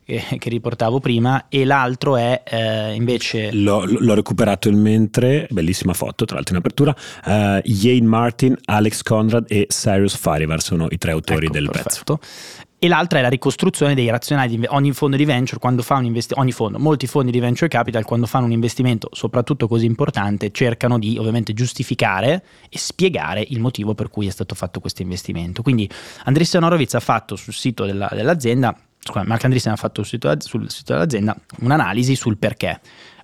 che, 0.09 0.39
che 0.39 0.49
riportavo 0.49 1.01
prima 1.01 1.49
e 1.51 1.67
l'altro 1.67 2.17
è 2.17 2.43
eh, 2.49 2.95
invece... 2.95 3.53
L'ho, 3.53 3.85
l'ho, 3.85 4.15
recuperato 4.15 4.71
in 4.71 4.81
mentre, 4.81 5.47
bellissima 5.51 5.93
foto 5.93 6.25
tra 6.25 6.37
l'altro 6.37 6.55
in 6.55 6.61
apertura, 6.61 6.95
uh, 7.27 7.61
Jane 7.63 8.07
Martin, 8.07 8.57
Alex 8.65 9.03
Conrad 9.03 9.45
e 9.49 9.67
Cyrus 9.69 10.17
Farivar 10.17 10.63
sono 10.63 10.87
i 10.89 10.97
tre 10.97 11.11
autori 11.11 11.45
ecco, 11.45 11.53
del 11.53 11.69
perfetto. 11.71 12.17
pezzo 12.17 12.67
e 12.81 12.87
l'altra 12.87 13.19
è 13.19 13.23
la 13.23 13.29
ricostruzione 13.29 13.95
dei 13.95 14.09
razionali 14.09 14.57
di 14.57 14.67
ogni 14.69 14.93
fondo 14.93 15.17
di 15.17 15.25
venture 15.25 15.59
quando 15.59 15.83
fa 15.83 15.97
un 15.97 16.05
investimento 16.05 16.41
ogni 16.41 16.53
fondo, 16.53 16.79
molti 16.79 17.09
fondi 17.09 17.33
di 17.33 17.41
venture 17.41 17.69
capital 17.69 18.05
quando 18.05 18.27
fanno 18.27 18.47
un 18.47 18.53
investimento 18.53 19.09
soprattutto 19.13 19.67
così 19.67 19.85
importante 19.85 20.53
cercano 20.53 20.97
di 20.97 21.19
ovviamente 21.19 21.53
giustificare 21.53 22.45
e 22.71 22.79
spiegare 22.79 23.45
il 23.49 23.59
motivo 23.59 23.95
per 23.95 24.09
cui 24.11 24.29
è 24.29 24.31
stato 24.31 24.55
fatto 24.55 24.79
questo 24.79 25.03
investimento 25.03 25.61
quindi 25.63 25.91
Andrés 26.25 26.55
Honorovic 26.55 26.95
ha 26.95 27.01
fatto 27.01 27.35
sul 27.35 27.53
sito 27.53 27.85
della, 27.85 28.09
dell'azienda 28.13 28.77
Mark 29.25 29.45
Andreessen 29.45 29.73
ha 29.73 29.77
fatto 29.77 30.03
sul 30.03 30.21
sito, 30.21 30.35
sul 30.41 30.71
sito 30.71 30.93
dell'azienda 30.93 31.37
un'analisi 31.61 32.15
sul 32.15 32.37
perché. 32.37 32.81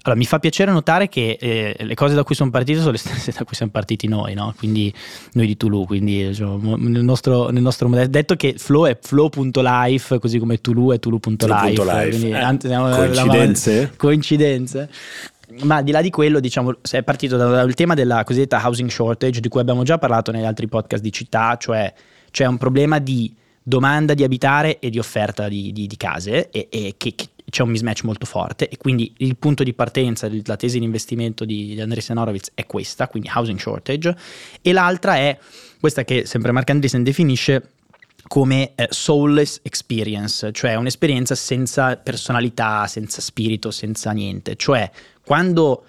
Allora, 0.06 0.20
mi 0.20 0.26
fa 0.26 0.38
piacere 0.38 0.70
notare 0.70 1.08
che 1.08 1.38
eh, 1.40 1.76
le 1.78 1.94
cose 1.94 2.14
da 2.14 2.24
cui 2.24 2.34
sono 2.34 2.50
partite 2.50 2.78
sono 2.78 2.90
le 2.90 2.98
stesse 2.98 3.32
da 3.32 3.42
cui 3.44 3.56
siamo 3.56 3.72
partiti 3.72 4.06
noi, 4.06 4.34
no? 4.34 4.52
quindi 4.58 4.92
noi 5.32 5.46
di 5.46 5.56
Tulu, 5.56 5.86
quindi 5.86 6.26
diciamo, 6.26 6.76
nel, 6.76 7.02
nostro, 7.02 7.48
nel 7.48 7.62
nostro 7.62 7.88
modello, 7.88 8.08
detto 8.08 8.36
che 8.36 8.54
flow 8.58 8.84
è 8.84 8.98
flow.life, 9.00 10.18
così 10.18 10.38
come 10.38 10.60
Tulu 10.60 10.92
è 10.92 10.98
tulu.life. 10.98 12.08
Quindi, 12.10 12.28
eh, 12.28 12.34
anzi, 12.34 12.68
coincidenze? 12.68 13.80
La, 13.80 13.90
coincidenze. 13.96 14.90
Ma 15.62 15.76
al 15.76 15.84
di 15.84 15.90
là 15.90 16.02
di 16.02 16.10
quello, 16.10 16.38
diciamo, 16.38 16.74
è 16.90 17.02
partito 17.02 17.38
dal 17.38 17.72
tema 17.72 17.94
della 17.94 18.24
cosiddetta 18.24 18.60
housing 18.62 18.90
shortage, 18.90 19.40
di 19.40 19.48
cui 19.48 19.60
abbiamo 19.60 19.84
già 19.84 19.96
parlato 19.96 20.30
negli 20.32 20.44
altri 20.44 20.68
podcast 20.68 21.02
di 21.02 21.12
città, 21.12 21.56
cioè 21.58 21.90
c'è 22.30 22.44
un 22.44 22.58
problema 22.58 22.98
di 22.98 23.34
domanda 23.66 24.12
di 24.12 24.22
abitare 24.22 24.78
e 24.78 24.90
di 24.90 24.98
offerta 24.98 25.48
di, 25.48 25.72
di, 25.72 25.86
di 25.86 25.96
case 25.96 26.50
e, 26.50 26.68
e 26.70 26.94
che, 26.98 27.14
che, 27.14 27.28
c'è 27.48 27.62
un 27.62 27.70
mismatch 27.70 28.04
molto 28.04 28.26
forte 28.26 28.68
e 28.68 28.76
quindi 28.76 29.12
il 29.18 29.36
punto 29.36 29.62
di 29.62 29.72
partenza 29.72 30.28
della 30.28 30.56
tesi 30.56 30.78
di 30.78 30.84
investimento 30.84 31.44
di, 31.44 31.74
di 31.74 31.80
Andreessen 31.80 32.16
Horowitz 32.18 32.50
è 32.54 32.66
questa, 32.66 33.06
quindi 33.08 33.30
housing 33.32 33.58
shortage, 33.58 34.16
e 34.60 34.72
l'altra 34.72 35.16
è 35.16 35.38
questa 35.80 36.04
che 36.04 36.26
sempre 36.26 36.52
Mark 36.52 36.68
Andreessen 36.70 37.02
definisce 37.02 37.70
come 38.26 38.72
eh, 38.74 38.88
soulless 38.90 39.60
experience, 39.62 40.50
cioè 40.52 40.74
un'esperienza 40.74 41.34
senza 41.34 41.96
personalità, 41.96 42.86
senza 42.86 43.20
spirito, 43.20 43.70
senza 43.70 44.10
niente, 44.12 44.56
cioè 44.56 44.90
quando 45.24 45.84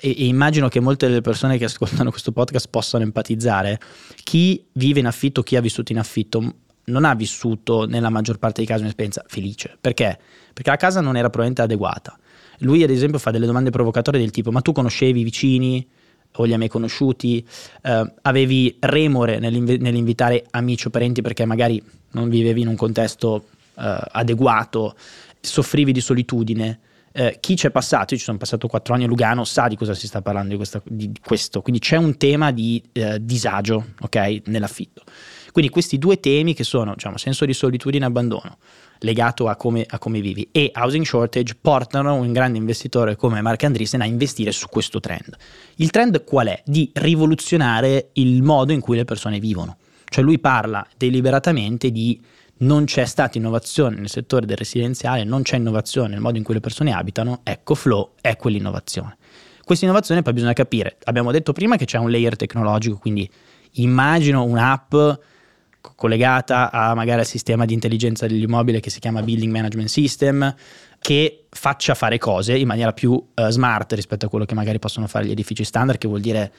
e, 0.00 0.10
e, 0.10 0.26
immagino 0.26 0.68
che 0.68 0.80
molte 0.80 1.06
delle 1.08 1.20
persone 1.20 1.58
che 1.58 1.64
ascoltano 1.64 2.10
questo 2.10 2.32
podcast 2.32 2.68
possano 2.68 3.04
empatizzare. 3.04 3.78
Chi 4.22 4.64
vive 4.72 5.00
in 5.00 5.06
affitto, 5.06 5.42
chi 5.42 5.56
ha 5.56 5.60
vissuto 5.60 5.92
in 5.92 5.98
affitto, 5.98 6.54
non 6.84 7.04
ha 7.04 7.14
vissuto 7.14 7.86
nella 7.86 8.10
maggior 8.10 8.38
parte 8.38 8.56
dei 8.58 8.66
casi 8.66 8.82
un'esperienza 8.82 9.24
felice. 9.26 9.76
Perché? 9.80 10.18
Perché 10.52 10.70
la 10.70 10.76
casa 10.76 11.00
non 11.00 11.16
era 11.16 11.28
probabilmente 11.28 11.62
adeguata. 11.62 12.18
Lui, 12.58 12.82
ad 12.82 12.90
esempio, 12.90 13.18
fa 13.18 13.30
delle 13.30 13.46
domande 13.46 13.70
provocatorie 13.70 14.20
del 14.20 14.30
tipo: 14.30 14.50
Ma 14.50 14.60
tu 14.60 14.72
conoscevi 14.72 15.20
i 15.20 15.24
vicini? 15.24 15.86
O 16.36 16.44
li 16.44 16.52
hai 16.52 16.58
mai 16.58 16.68
conosciuti? 16.68 17.46
Uh, 17.82 18.10
avevi 18.22 18.76
remore 18.80 19.38
nell'inv- 19.38 19.80
nell'invitare 19.80 20.46
amici 20.50 20.86
o 20.86 20.90
parenti 20.90 21.20
perché 21.20 21.44
magari 21.44 21.82
non 22.12 22.30
vivevi 22.30 22.62
in 22.62 22.68
un 22.68 22.76
contesto 22.76 23.48
uh, 23.74 23.82
adeguato, 24.12 24.94
soffrivi 25.40 25.92
di 25.92 26.00
solitudine. 26.00 26.80
Eh, 27.12 27.38
chi 27.40 27.56
ci 27.56 27.66
è 27.66 27.70
passato, 27.70 28.14
io 28.14 28.18
ci 28.18 28.24
sono 28.24 28.38
passato 28.38 28.66
quattro 28.68 28.94
anni 28.94 29.04
a 29.04 29.06
Lugano, 29.06 29.44
sa 29.44 29.68
di 29.68 29.76
cosa 29.76 29.94
si 29.94 30.06
sta 30.06 30.22
parlando 30.22 30.50
di, 30.50 30.56
questa, 30.56 30.80
di 30.84 31.12
questo, 31.22 31.60
quindi 31.60 31.80
c'è 31.80 31.96
un 31.96 32.16
tema 32.16 32.52
di 32.52 32.82
eh, 32.92 33.18
disagio 33.20 33.88
okay, 34.00 34.42
nell'affitto. 34.46 35.02
Quindi 35.52 35.70
questi 35.70 35.98
due 35.98 36.18
temi 36.18 36.54
che 36.54 36.64
sono 36.64 36.94
diciamo, 36.94 37.18
senso 37.18 37.44
di 37.44 37.52
solitudine 37.52 38.04
e 38.04 38.08
abbandono, 38.08 38.56
legato 39.00 39.48
a 39.48 39.56
come, 39.56 39.84
a 39.86 39.98
come, 39.98 40.22
vivi, 40.22 40.48
e 40.50 40.72
housing 40.74 41.04
shortage, 41.04 41.56
portano 41.60 42.14
un 42.14 42.32
grande 42.32 42.56
investitore 42.56 43.16
come 43.16 43.42
Mark 43.42 43.62
Andreessen 43.62 44.00
a 44.00 44.06
investire 44.06 44.50
su 44.50 44.66
questo 44.68 44.98
trend. 44.98 45.36
Il 45.76 45.90
trend 45.90 46.24
qual 46.24 46.46
è? 46.46 46.62
Di 46.64 46.90
rivoluzionare 46.94 48.08
il 48.14 48.42
modo 48.42 48.72
in 48.72 48.80
cui 48.80 48.96
le 48.96 49.04
persone 49.04 49.38
vivono. 49.38 49.76
Cioè 50.08 50.24
lui 50.24 50.38
parla 50.38 50.86
deliberatamente 50.96 51.90
di 51.90 52.18
non 52.58 52.84
c'è 52.84 53.04
stata 53.04 53.38
innovazione 53.38 53.96
nel 53.96 54.08
settore 54.08 54.46
del 54.46 54.56
residenziale, 54.56 55.24
non 55.24 55.42
c'è 55.42 55.56
innovazione 55.56 56.08
nel 56.08 56.20
modo 56.20 56.38
in 56.38 56.44
cui 56.44 56.54
le 56.54 56.60
persone 56.60 56.92
abitano, 56.92 57.40
ecco 57.42 57.74
Flow 57.74 58.12
è 58.20 58.36
quell'innovazione. 58.36 59.16
Questa 59.64 59.84
innovazione 59.84 60.22
poi 60.22 60.32
bisogna 60.32 60.52
capire, 60.52 60.96
abbiamo 61.04 61.32
detto 61.32 61.52
prima 61.52 61.76
che 61.76 61.84
c'è 61.84 61.98
un 61.98 62.10
layer 62.10 62.36
tecnologico, 62.36 62.98
quindi 62.98 63.28
immagino 63.72 64.44
un'app 64.44 64.94
collegata 65.96 66.70
a 66.70 66.94
magari 66.94 67.20
al 67.20 67.26
sistema 67.26 67.64
di 67.64 67.74
intelligenza 67.74 68.26
dell'immobile 68.26 68.80
che 68.80 68.90
si 68.90 69.00
chiama 69.00 69.22
Building 69.22 69.52
Management 69.52 69.88
System, 69.88 70.54
che 71.00 71.46
faccia 71.50 71.94
fare 71.94 72.18
cose 72.18 72.56
in 72.56 72.66
maniera 72.66 72.92
più 72.92 73.12
uh, 73.12 73.48
smart 73.48 73.92
rispetto 73.94 74.26
a 74.26 74.28
quello 74.28 74.44
che 74.44 74.54
magari 74.54 74.78
possono 74.78 75.06
fare 75.08 75.26
gli 75.26 75.32
edifici 75.32 75.64
standard, 75.64 75.98
che 75.98 76.06
vuol 76.06 76.20
dire 76.20 76.52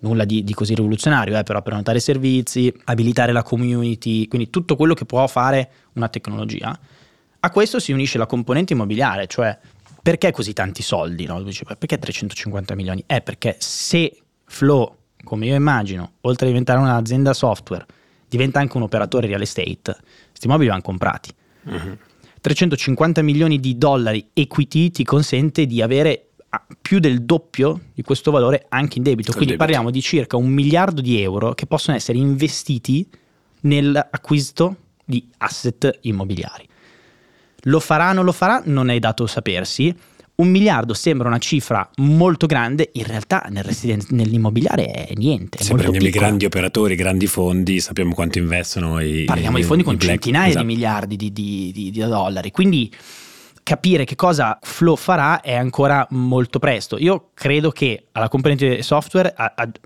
nulla 0.00 0.24
di, 0.24 0.44
di 0.44 0.54
così 0.54 0.74
rivoluzionario, 0.74 1.38
eh, 1.38 1.42
però 1.42 1.62
prenotare 1.62 2.00
servizi, 2.00 2.72
abilitare 2.84 3.32
la 3.32 3.42
community, 3.42 4.26
quindi 4.28 4.50
tutto 4.50 4.76
quello 4.76 4.94
che 4.94 5.04
può 5.04 5.26
fare 5.26 5.70
una 5.94 6.08
tecnologia. 6.08 6.78
A 7.42 7.50
questo 7.50 7.78
si 7.78 7.92
unisce 7.92 8.18
la 8.18 8.26
componente 8.26 8.72
immobiliare, 8.72 9.26
cioè 9.26 9.58
perché 10.02 10.30
così 10.30 10.52
tanti 10.52 10.82
soldi? 10.82 11.26
No? 11.26 11.42
Perché 11.42 11.98
350 11.98 12.74
milioni? 12.74 13.02
È 13.06 13.20
perché 13.20 13.56
se 13.58 14.22
Flow, 14.44 14.96
come 15.24 15.46
io 15.46 15.54
immagino, 15.54 16.12
oltre 16.22 16.46
a 16.46 16.48
diventare 16.48 16.78
un'azienda 16.80 17.32
software, 17.32 17.86
diventa 18.28 18.60
anche 18.60 18.76
un 18.76 18.84
operatore 18.84 19.26
real 19.26 19.42
estate, 19.42 19.96
questi 20.28 20.46
immobili 20.46 20.68
vanno 20.68 20.82
comprati. 20.82 21.30
Uh-huh. 21.64 21.98
350 22.40 23.22
milioni 23.22 23.60
di 23.60 23.76
dollari 23.76 24.30
equity 24.32 24.90
ti 24.90 25.04
consente 25.04 25.66
di 25.66 25.82
avere 25.82 26.29
più 26.80 26.98
del 26.98 27.22
doppio 27.22 27.80
di 27.94 28.02
questo 28.02 28.30
valore 28.30 28.66
anche 28.68 28.98
in 28.98 29.04
debito. 29.04 29.32
Quindi 29.32 29.52
debito. 29.52 29.64
parliamo 29.64 29.90
di 29.90 30.00
circa 30.00 30.36
un 30.36 30.48
miliardo 30.48 31.00
di 31.00 31.20
euro 31.20 31.54
che 31.54 31.66
possono 31.66 31.96
essere 31.96 32.18
investiti 32.18 33.06
nell'acquisto 33.62 34.76
di 35.04 35.26
asset 35.38 35.98
immobiliari. 36.02 36.66
Lo 37.64 37.80
farà 37.80 38.10
o 38.10 38.12
non 38.14 38.24
lo 38.24 38.32
farà? 38.32 38.62
Non 38.64 38.88
è 38.90 38.98
dato 38.98 39.26
sapersi. 39.26 39.94
Un 40.36 40.48
miliardo 40.48 40.94
sembra 40.94 41.28
una 41.28 41.38
cifra 41.38 41.88
molto 41.96 42.46
grande, 42.46 42.88
in 42.94 43.04
realtà 43.04 43.46
nel 43.50 43.62
residen- 43.62 44.06
nell'immobiliare 44.08 44.90
è 44.90 45.12
niente. 45.14 45.62
Se 45.62 45.74
prendiamo 45.74 46.06
i 46.06 46.10
grandi 46.10 46.46
operatori, 46.46 46.94
i 46.94 46.96
grandi 46.96 47.26
fondi, 47.26 47.78
sappiamo 47.78 48.14
quanto 48.14 48.38
investono 48.38 49.00
i 49.00 49.24
Parliamo 49.24 49.58
i, 49.58 49.60
di 49.60 49.66
fondi 49.66 49.82
con 49.82 50.00
centinaia 50.00 50.48
esatto. 50.48 50.64
di 50.64 50.72
miliardi 50.72 51.16
di, 51.16 51.30
di, 51.30 51.70
di, 51.74 51.90
di 51.90 52.00
dollari. 52.00 52.50
Quindi 52.50 52.90
capire 53.70 54.04
che 54.04 54.16
cosa 54.16 54.58
Flow 54.60 54.96
farà 54.96 55.42
è 55.42 55.54
ancora 55.54 56.04
molto 56.10 56.58
presto. 56.58 56.98
Io 56.98 57.30
credo 57.34 57.70
che 57.70 58.08
alla 58.10 58.28
componente 58.28 58.82
software 58.82 59.32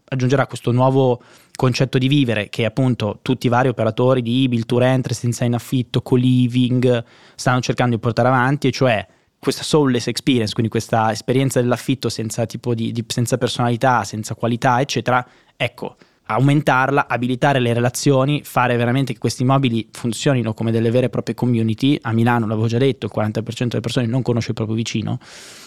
aggiungerà 0.07 0.47
questo 0.47 0.73
nuovo 0.73 1.21
concetto 1.55 1.99
di 1.99 2.09
vivere 2.09 2.49
che 2.49 2.65
appunto 2.65 3.19
tutti 3.21 3.45
i 3.45 3.51
vari 3.51 3.69
operatori 3.69 4.23
di 4.23 4.49
build 4.49 4.65
to 4.65 4.79
rent, 4.79 5.07
residenza 5.07 5.45
in 5.45 5.53
affitto, 5.53 6.01
co-living 6.01 7.05
stanno 7.35 7.61
cercando 7.61 7.97
di 7.97 8.01
portare 8.01 8.29
avanti, 8.29 8.69
e 8.69 8.71
cioè 8.71 9.07
questa 9.39 9.63
soulless 9.63 10.07
experience, 10.07 10.55
quindi 10.55 10.71
questa 10.71 11.13
esperienza 11.13 11.61
dell'affitto 11.61 12.09
senza, 12.09 12.47
tipo 12.47 12.73
di, 12.73 12.91
di, 12.91 13.05
senza 13.07 13.37
personalità, 13.37 14.03
senza 14.05 14.35
qualità, 14.35 14.81
eccetera. 14.81 15.23
Ecco, 15.59 15.97
aumentarla, 16.27 17.07
abilitare 17.09 17.59
le 17.59 17.73
relazioni, 17.73 18.43
fare 18.45 18.77
veramente 18.77 19.13
che 19.13 19.19
questi 19.19 19.43
immobili 19.43 19.89
funzionino 19.91 20.55
come 20.55 20.71
delle 20.71 20.91
vere 20.91 21.07
e 21.07 21.11
proprie 21.11 21.35
community. 21.35 21.99
A 22.03 22.13
Milano, 22.13 22.47
l'avevo 22.47 22.67
già 22.67 22.79
detto, 22.79 23.07
il 23.07 23.13
40% 23.15 23.69
delle 23.69 23.81
persone 23.81 24.07
non 24.07 24.23
conosce 24.23 24.49
il 24.49 24.55
proprio 24.55 24.77
vicino. 24.77 25.19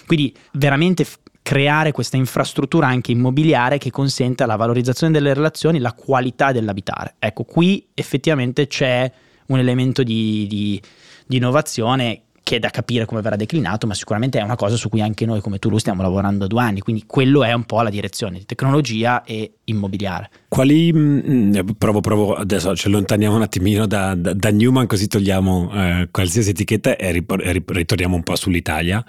Quindi 0.05 0.35
veramente 0.53 1.03
f- 1.03 1.19
creare 1.43 1.91
questa 1.91 2.17
infrastruttura 2.17 2.87
anche 2.87 3.11
immobiliare 3.11 3.77
che 3.77 3.91
consenta 3.91 4.45
la 4.45 4.55
valorizzazione 4.55 5.13
delle 5.13 5.33
relazioni, 5.33 5.79
la 5.79 5.93
qualità 5.93 6.51
dell'abitare. 6.51 7.15
Ecco, 7.19 7.43
qui 7.43 7.87
effettivamente 7.93 8.67
c'è 8.67 9.09
un 9.47 9.59
elemento 9.59 10.03
di, 10.03 10.45
di, 10.47 10.81
di 11.25 11.37
innovazione 11.37 12.23
che 12.47 12.55
è 12.55 12.59
da 12.59 12.69
capire 12.69 13.03
come 13.03 13.19
verrà 13.19 13.35
declinato, 13.35 13.87
ma 13.87 13.93
sicuramente 13.93 14.39
è 14.39 14.41
una 14.41 14.55
cosa 14.55 14.77
su 14.77 14.87
cui 14.87 15.01
anche 15.01 15.25
noi 15.25 15.41
come 15.41 15.59
Tulu 15.59 15.79
stiamo 15.79 16.01
lavorando 16.01 16.39
da 16.39 16.47
due 16.47 16.61
anni, 16.61 16.79
quindi 16.79 17.03
quello 17.05 17.43
è 17.43 17.51
un 17.51 17.65
po' 17.65 17.81
la 17.81 17.89
direzione 17.89 18.37
di 18.37 18.45
tecnologia 18.45 19.25
e 19.25 19.55
immobiliare. 19.65 20.29
Quali, 20.47 20.93
mh, 20.93 21.23
mm, 21.29 21.55
eh, 21.55 21.65
provo, 21.77 21.99
provo, 21.99 22.35
adesso 22.35 22.73
ci 22.73 22.87
allontaniamo 22.87 23.35
un 23.35 23.41
attimino 23.41 23.85
da, 23.85 24.15
da, 24.15 24.31
da 24.31 24.49
Newman 24.49 24.87
così 24.87 25.07
togliamo 25.09 25.71
eh, 25.73 26.07
qualsiasi 26.09 26.51
etichetta 26.51 26.95
e, 26.95 27.11
ripor- 27.11 27.41
ritorniamo 27.41 28.15
un 28.15 28.23
po' 28.23 28.37
sull'Italia. 28.37 29.03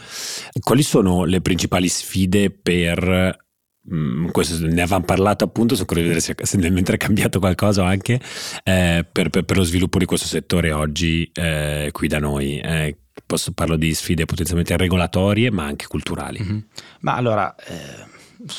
Quali 0.61 0.83
sono 0.83 1.22
le 1.22 1.40
principali 1.40 1.87
sfide 1.87 2.51
per 2.51 3.46
Mm, 3.90 4.29
questo 4.29 4.66
ne 4.66 4.83
avevamo 4.83 5.05
parlato 5.05 5.44
appunto, 5.44 5.74
curioso 5.87 6.11
di 6.11 6.14
vedere 6.14 6.20
se, 6.20 6.35
se 6.42 6.70
mentre 6.70 6.96
è 6.96 6.98
cambiato 6.98 7.38
qualcosa 7.38 7.87
anche 7.87 8.20
eh, 8.62 9.07
per, 9.11 9.31
per, 9.31 9.44
per, 9.44 9.57
lo 9.57 9.62
sviluppo 9.62 9.98
di 9.98 10.05
questo 10.05 10.27
settore 10.27 10.72
oggi 10.72 11.31
eh, 11.33 11.88
qui 11.90 12.07
da 12.07 12.18
noi. 12.18 12.59
Eh, 12.59 12.96
posso, 13.25 13.53
parlo 13.53 13.77
di 13.77 13.93
sfide 13.95 14.25
potenzialmente 14.25 14.77
regolatorie 14.77 15.51
ma 15.51 15.65
anche 15.65 15.87
culturali. 15.87 16.41
Mm-hmm. 16.43 16.59
Ma 17.01 17.15
allora, 17.15 17.55
eh, 17.55 18.07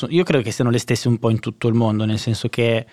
io 0.08 0.24
credo 0.24 0.42
che 0.42 0.50
siano 0.50 0.70
le 0.70 0.78
stesse 0.78 1.08
un 1.08 1.18
po' 1.18 1.30
in 1.30 1.40
tutto 1.40 1.68
il 1.68 1.74
mondo, 1.74 2.04
nel 2.04 2.18
senso 2.18 2.48
che 2.48 2.86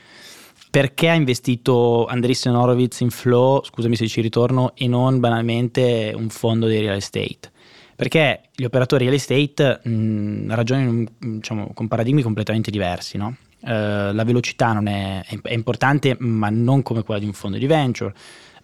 perché 0.70 1.10
ha 1.10 1.14
investito 1.14 2.06
Andreessen 2.06 2.54
Horowitz 2.54 3.00
in 3.00 3.10
Flow, 3.10 3.64
scusami 3.64 3.96
se 3.96 4.08
ci 4.08 4.22
ritorno, 4.22 4.76
e 4.76 4.88
non 4.88 5.20
banalmente 5.20 6.14
un 6.16 6.30
fondo 6.30 6.68
di 6.68 6.80
real 6.80 6.98
estate? 6.98 7.52
Perché 7.96 8.42
gli 8.54 8.64
operatori 8.64 9.06
real 9.06 9.16
estate 9.16 9.80
mh, 9.82 10.54
ragionano 10.54 11.06
diciamo, 11.18 11.72
con 11.74 11.88
paradigmi 11.88 12.22
completamente 12.22 12.70
diversi, 12.70 13.18
no? 13.18 13.38
Uh, 13.60 14.14
la 14.14 14.24
velocità 14.24 14.80
è, 14.84 15.26
è, 15.26 15.54
importante, 15.54 16.16
ma 16.20 16.50
non 16.50 16.84
come 16.84 17.02
quella 17.02 17.20
di 17.20 17.26
un 17.26 17.34
fondo 17.34 17.58
di 17.58 17.66
venture. 17.66 18.14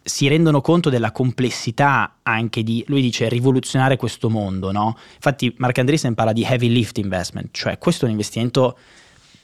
Si 0.03 0.27
rendono 0.27 0.59
conto 0.61 0.89
della 0.89 1.11
complessità 1.11 2.17
anche 2.23 2.61
di, 2.61 2.83
lui 2.87 3.01
dice, 3.01 3.29
rivoluzionare 3.29 3.95
questo 3.95 4.29
mondo. 4.29 4.71
No? 4.71 4.97
Infatti, 5.15 5.53
Mark 5.57 5.77
Andreessen 5.77 6.13
parla 6.13 6.33
di 6.33 6.43
heavy 6.43 6.69
lift 6.69 6.97
investment, 6.97 7.49
cioè 7.51 7.77
questo 7.77 8.03
è 8.03 8.05
un 8.05 8.11
investimento 8.11 8.77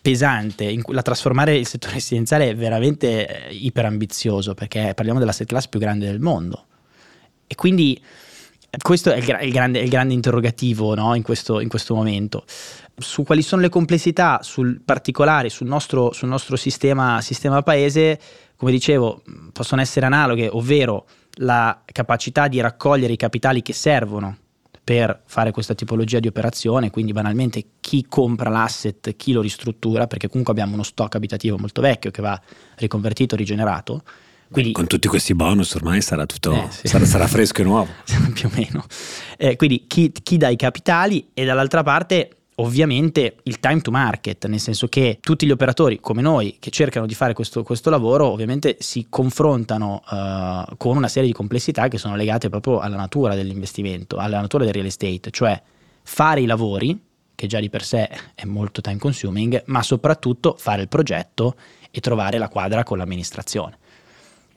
pesante. 0.01 0.65
In, 0.65 0.81
la 0.87 1.01
trasformare 1.01 1.55
il 1.57 1.67
settore 1.67 1.93
residenziale 1.93 2.49
è 2.49 2.55
veramente 2.55 3.47
eh, 3.47 3.53
iperambizioso 3.53 4.53
perché 4.53 4.93
parliamo 4.95 5.19
della 5.19 5.31
set 5.31 5.47
class 5.47 5.67
più 5.67 5.79
grande 5.79 6.05
del 6.05 6.19
mondo 6.19 6.65
E 7.47 7.55
quindi 7.55 8.01
questo 8.81 9.11
è 9.11 9.17
il, 9.17 9.37
il, 9.41 9.51
grande, 9.51 9.79
il 9.79 9.89
grande, 9.89 10.13
interrogativo 10.13 10.93
no? 10.93 11.15
in, 11.15 11.23
questo, 11.23 11.59
in, 11.59 11.69
questo, 11.69 11.95
momento. 11.95 12.43
Su 12.97 13.23
quali 13.23 13.41
sono 13.41 13.61
le 13.61 13.69
complessità 13.69 14.39
sul 14.43 14.81
particolare, 14.83 15.49
sul 15.49 15.67
nostro, 15.67 16.11
sul 16.11 16.29
nostro 16.29 16.55
sistema, 16.55 17.21
sistema 17.21 17.61
paese, 17.63 18.19
come 18.55 18.71
dicevo, 18.71 19.23
possono 19.53 19.81
essere 19.81 20.05
analoghe, 20.05 20.49
ovvero 20.51 21.05
la 21.41 21.81
capacità 21.85 22.47
di 22.47 22.59
raccogliere 22.59 23.13
i 23.13 23.17
capitali 23.17 23.61
che 23.61 23.73
servono 23.73 24.37
per 24.83 25.21
fare 25.25 25.51
questa 25.51 25.75
tipologia 25.75 26.19
di 26.19 26.27
operazione, 26.27 26.89
quindi 26.89 27.11
banalmente 27.11 27.63
chi 27.79 28.05
compra 28.09 28.49
l'asset, 28.49 29.15
chi 29.15 29.33
lo 29.33 29.41
ristruttura, 29.41 30.07
perché 30.07 30.27
comunque 30.27 30.51
abbiamo 30.51 30.73
uno 30.73 30.83
stock 30.83 31.15
abitativo 31.15 31.57
molto 31.57 31.81
vecchio 31.81 32.11
che 32.11 32.21
va 32.21 32.39
riconvertito, 32.75 33.35
rigenerato 33.35 34.01
quindi, 34.51 34.71
con 34.71 34.87
tutti 34.87 35.07
questi 35.07 35.33
bonus 35.35 35.75
ormai 35.75 36.01
sarà 36.01 36.25
tutto 36.25 36.53
eh, 36.53 36.67
sì. 36.69 36.87
sarà, 36.87 37.05
sarà, 37.05 37.27
fresco 37.27 37.61
e 37.61 37.63
nuovo. 37.63 37.91
Più 38.33 38.47
o 38.47 38.51
meno. 38.55 38.85
Eh, 39.37 39.55
quindi 39.55 39.85
chi, 39.87 40.11
chi 40.11 40.37
dà 40.37 40.49
i 40.49 40.55
capitali 40.55 41.29
e 41.33 41.45
dall'altra 41.45 41.83
parte 41.83 42.39
ovviamente 42.59 43.37
il 43.43 43.59
time 43.59 43.81
to 43.81 43.91
market, 43.91 44.45
nel 44.47 44.59
senso 44.59 44.87
che 44.87 45.19
tutti 45.21 45.45
gli 45.45 45.51
operatori 45.51 45.99
come 45.99 46.21
noi 46.21 46.57
che 46.59 46.69
cercano 46.71 47.05
di 47.05 47.13
fare 47.13 47.33
questo, 47.33 47.63
questo 47.63 47.89
lavoro 47.89 48.27
ovviamente 48.27 48.77
si 48.79 49.07
confrontano 49.09 50.01
uh, 50.09 50.75
con 50.77 50.97
una 50.97 51.07
serie 51.07 51.29
di 51.29 51.33
complessità 51.33 51.87
che 51.87 51.97
sono 51.97 52.15
legate 52.15 52.49
proprio 52.49 52.79
alla 52.79 52.97
natura 52.97 53.35
dell'investimento, 53.35 54.17
alla 54.17 54.41
natura 54.41 54.65
del 54.65 54.73
real 54.73 54.85
estate, 54.85 55.31
cioè 55.31 55.61
fare 56.03 56.41
i 56.41 56.45
lavori, 56.45 56.99
che 57.33 57.47
già 57.47 57.59
di 57.59 57.69
per 57.69 57.83
sé 57.83 58.09
è 58.35 58.43
molto 58.43 58.81
time 58.81 58.97
consuming, 58.97 59.63
ma 59.67 59.81
soprattutto 59.81 60.55
fare 60.57 60.81
il 60.81 60.89
progetto 60.89 61.55
e 61.91 62.01
trovare 62.01 62.37
la 62.37 62.49
quadra 62.49 62.83
con 62.83 62.97
l'amministrazione. 62.97 63.77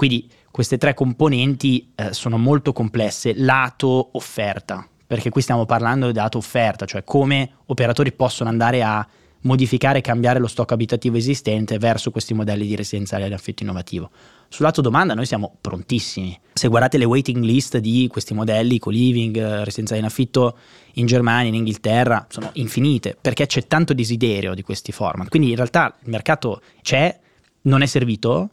Quindi 0.02 0.28
queste 0.50 0.78
tre 0.78 0.94
componenti 0.94 1.92
eh, 1.94 2.12
sono 2.12 2.36
molto 2.36 2.72
complesse 2.72 3.34
lato 3.36 4.08
offerta, 4.14 4.84
perché 5.06 5.30
qui 5.30 5.42
stiamo 5.42 5.64
parlando 5.64 6.08
di 6.08 6.14
lato 6.14 6.38
offerta, 6.38 6.86
cioè 6.86 7.04
come 7.04 7.58
operatori 7.66 8.10
possono 8.10 8.50
andare 8.50 8.82
a 8.82 9.06
modificare 9.42 9.98
e 9.98 10.00
cambiare 10.00 10.40
lo 10.40 10.48
stock 10.48 10.72
abitativo 10.72 11.18
esistente 11.18 11.78
verso 11.78 12.10
questi 12.10 12.34
modelli 12.34 12.66
di 12.66 12.74
residenziale 12.74 13.26
ad 13.26 13.32
affitto 13.32 13.62
innovativo. 13.62 14.10
Sul 14.48 14.64
lato 14.64 14.80
domanda 14.80 15.14
noi 15.14 15.24
siamo 15.24 15.54
prontissimi. 15.60 16.36
Se 16.52 16.66
guardate 16.66 16.98
le 16.98 17.04
waiting 17.04 17.44
list 17.44 17.78
di 17.78 18.08
questi 18.10 18.34
modelli, 18.34 18.80
co-living, 18.80 19.36
eh, 19.36 19.62
residenziale 19.62 20.00
in 20.02 20.08
affitto 20.08 20.58
in 20.94 21.06
Germania, 21.06 21.48
in 21.48 21.54
Inghilterra, 21.54 22.26
sono 22.28 22.50
infinite, 22.54 23.16
perché 23.20 23.46
c'è 23.46 23.68
tanto 23.68 23.94
desiderio 23.94 24.54
di 24.54 24.62
questi 24.62 24.90
format. 24.90 25.28
Quindi 25.28 25.50
in 25.50 25.54
realtà 25.54 25.94
il 26.02 26.10
mercato 26.10 26.60
c'è, 26.82 27.16
non 27.62 27.82
è 27.82 27.86
servito, 27.86 28.50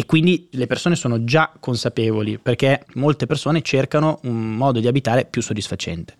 e 0.00 0.06
quindi 0.06 0.48
le 0.52 0.66
persone 0.66 0.96
sono 0.96 1.24
già 1.24 1.52
consapevoli 1.60 2.38
perché 2.38 2.86
molte 2.94 3.26
persone 3.26 3.60
cercano 3.60 4.18
un 4.22 4.56
modo 4.56 4.80
di 4.80 4.86
abitare 4.86 5.26
più 5.26 5.42
soddisfacente. 5.42 6.16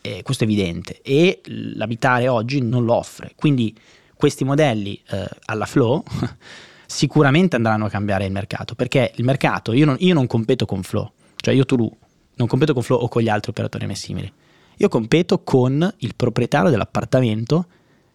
E 0.00 0.22
questo 0.22 0.44
è 0.44 0.46
evidente 0.46 1.00
e 1.02 1.42
l'abitare 1.44 2.28
oggi 2.28 2.62
non 2.62 2.86
lo 2.86 2.94
offre. 2.94 3.32
Quindi 3.36 3.76
questi 4.14 4.42
modelli 4.42 4.98
eh, 5.10 5.28
alla 5.44 5.66
flow 5.66 6.02
sicuramente 6.86 7.56
andranno 7.56 7.84
a 7.84 7.88
cambiare 7.90 8.24
il 8.24 8.32
mercato 8.32 8.74
perché 8.74 9.12
il 9.16 9.24
mercato, 9.24 9.74
io 9.74 9.84
non, 9.84 9.96
io 9.98 10.14
non 10.14 10.26
competo 10.26 10.64
con 10.64 10.82
flow, 10.82 11.12
cioè 11.36 11.52
io 11.52 11.66
Tulu 11.66 11.94
non 12.36 12.48
competo 12.48 12.72
con 12.72 12.82
flow 12.82 13.00
o 13.00 13.08
con 13.08 13.20
gli 13.20 13.28
altri 13.28 13.50
operatori 13.50 13.84
mai 13.84 13.96
simili. 13.96 14.32
Io 14.78 14.88
competo 14.88 15.42
con 15.42 15.94
il 15.98 16.14
proprietario 16.16 16.70
dell'appartamento 16.70 17.66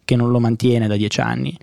che 0.03 0.15
non 0.15 0.31
lo 0.31 0.39
mantiene 0.39 0.87
da 0.87 0.95
10 0.95 1.21
anni, 1.21 1.55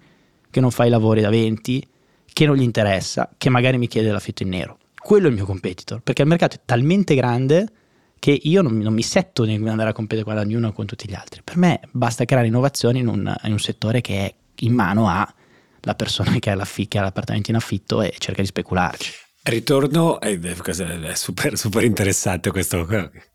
che 0.49 0.61
non 0.61 0.71
fa 0.71 0.85
i 0.85 0.91
lavori 0.91 1.23
da 1.23 1.29
20, 1.29 1.89
che 2.33 2.47
non 2.47 2.57
gli 2.57 2.63
interessa, 2.63 3.31
che 3.37 3.51
magari 3.51 3.79
mi 3.79 3.89
chiede 3.89 4.11
l'affitto 4.11 4.43
in 4.43 4.51
nero. 4.51 4.79
Quello 4.95 5.27
è 5.27 5.31
il 5.31 5.35
mio 5.35 5.45
competitor, 5.45 6.01
perché 6.01 6.23
il 6.23 6.29
mercato 6.29 6.57
è 6.57 6.61
talmente 6.65 7.15
grande 7.15 7.67
che 8.19 8.39
io 8.41 8.63
non, 8.63 8.79
non 8.79 8.95
mi 8.95 9.03
setto 9.03 9.45
di 9.45 9.55
andare 9.55 9.91
a 9.91 9.93
competere 9.93 10.25
con 10.25 10.39
ognuno 10.39 10.69
o 10.69 10.73
con 10.73 10.87
tutti 10.87 11.09
gli 11.09 11.15
altri. 11.15 11.41
Per 11.43 11.57
me 11.57 11.81
basta 11.91 12.25
creare 12.25 12.47
innovazioni 12.47 13.01
in 13.01 13.09
un, 13.09 13.35
in 13.43 13.53
un 13.53 13.59
settore 13.59 14.01
che 14.01 14.27
è 14.27 14.35
in 14.61 14.75
mano 14.75 15.09
alla 15.09 15.95
persona 15.97 16.31
che 16.39 16.51
ha, 16.51 16.57
che 16.89 16.99
ha 16.99 17.03
l'appartamento 17.03 17.51
in 17.51 17.57
affitto 17.57 18.01
e 18.01 18.15
cerca 18.19 18.41
di 18.41 18.47
specularci. 18.47 19.13
Ritorno, 19.45 20.21
è, 20.21 20.39
è 20.39 21.15
super, 21.15 21.59
super 21.59 21.83
interessante 21.83 22.53
questo, 22.53 22.87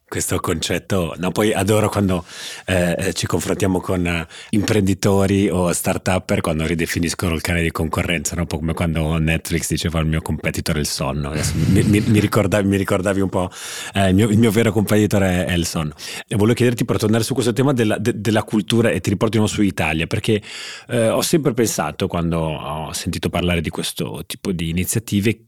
questo 0.08 0.40
concetto, 0.40 1.14
no, 1.18 1.32
poi 1.32 1.52
adoro 1.52 1.90
quando 1.90 2.24
eh, 2.66 2.96
eh, 2.98 3.14
ci 3.14 3.26
confrontiamo 3.26 3.82
con 3.82 4.08
eh, 4.08 4.26
imprenditori 4.52 5.50
o 5.50 5.70
start-upper 5.74 6.40
quando 6.40 6.66
ridefiniscono 6.66 7.34
il 7.34 7.42
cane 7.42 7.62
di 7.62 7.72
concorrenza, 7.72 8.36
no? 8.36 8.42
un 8.44 8.48
po' 8.48 8.58
come 8.58 8.74
quando 8.74 9.18
Netflix 9.18 9.68
diceva 9.68 10.00
il 10.00 10.06
mio 10.06 10.22
competitor 10.22 10.78
è 10.78 10.80
il 10.80 10.88
sonno. 10.88 11.34
Mi, 11.72 11.84
mi, 11.84 12.00
mi, 12.00 12.20
ricordavi, 12.22 12.66
mi, 12.66 12.78
ricordavi, 12.78 13.20
un 13.20 13.30
po', 13.30 13.52
eh, 13.94 14.08
il, 14.08 14.16
mio, 14.16 14.30
il, 14.30 14.38
mio, 14.38 14.50
vero 14.50 14.72
competitor 14.72 15.24
è, 15.24 15.44
è, 15.44 15.54
il 15.54 15.66
sonno. 15.66 15.92
E 16.26 16.38
volevo 16.38 16.54
chiederti 16.54 16.86
per 16.86 17.00
tornare 17.00 17.26
su 17.26 17.34
questo 17.34 17.52
tema 17.52 17.74
della, 17.74 17.98
de, 17.98 18.14
della 18.16 18.44
cultura 18.44 18.92
e 18.92 19.02
ti 19.02 19.14
nuovo 19.20 19.48
su 19.48 19.62
Italia, 19.62 20.08
perché 20.08 20.42
eh, 20.88 21.10
ho 21.10 21.22
sempre 21.22 21.54
pensato 21.54 22.08
quando 22.08 22.40
ho 22.40 22.94
sentito 22.94 23.28
parlare 23.28 23.60
di 23.60 23.70
questo 23.70 24.24
tipo 24.26 24.54
di 24.54 24.70
iniziative 24.70 25.47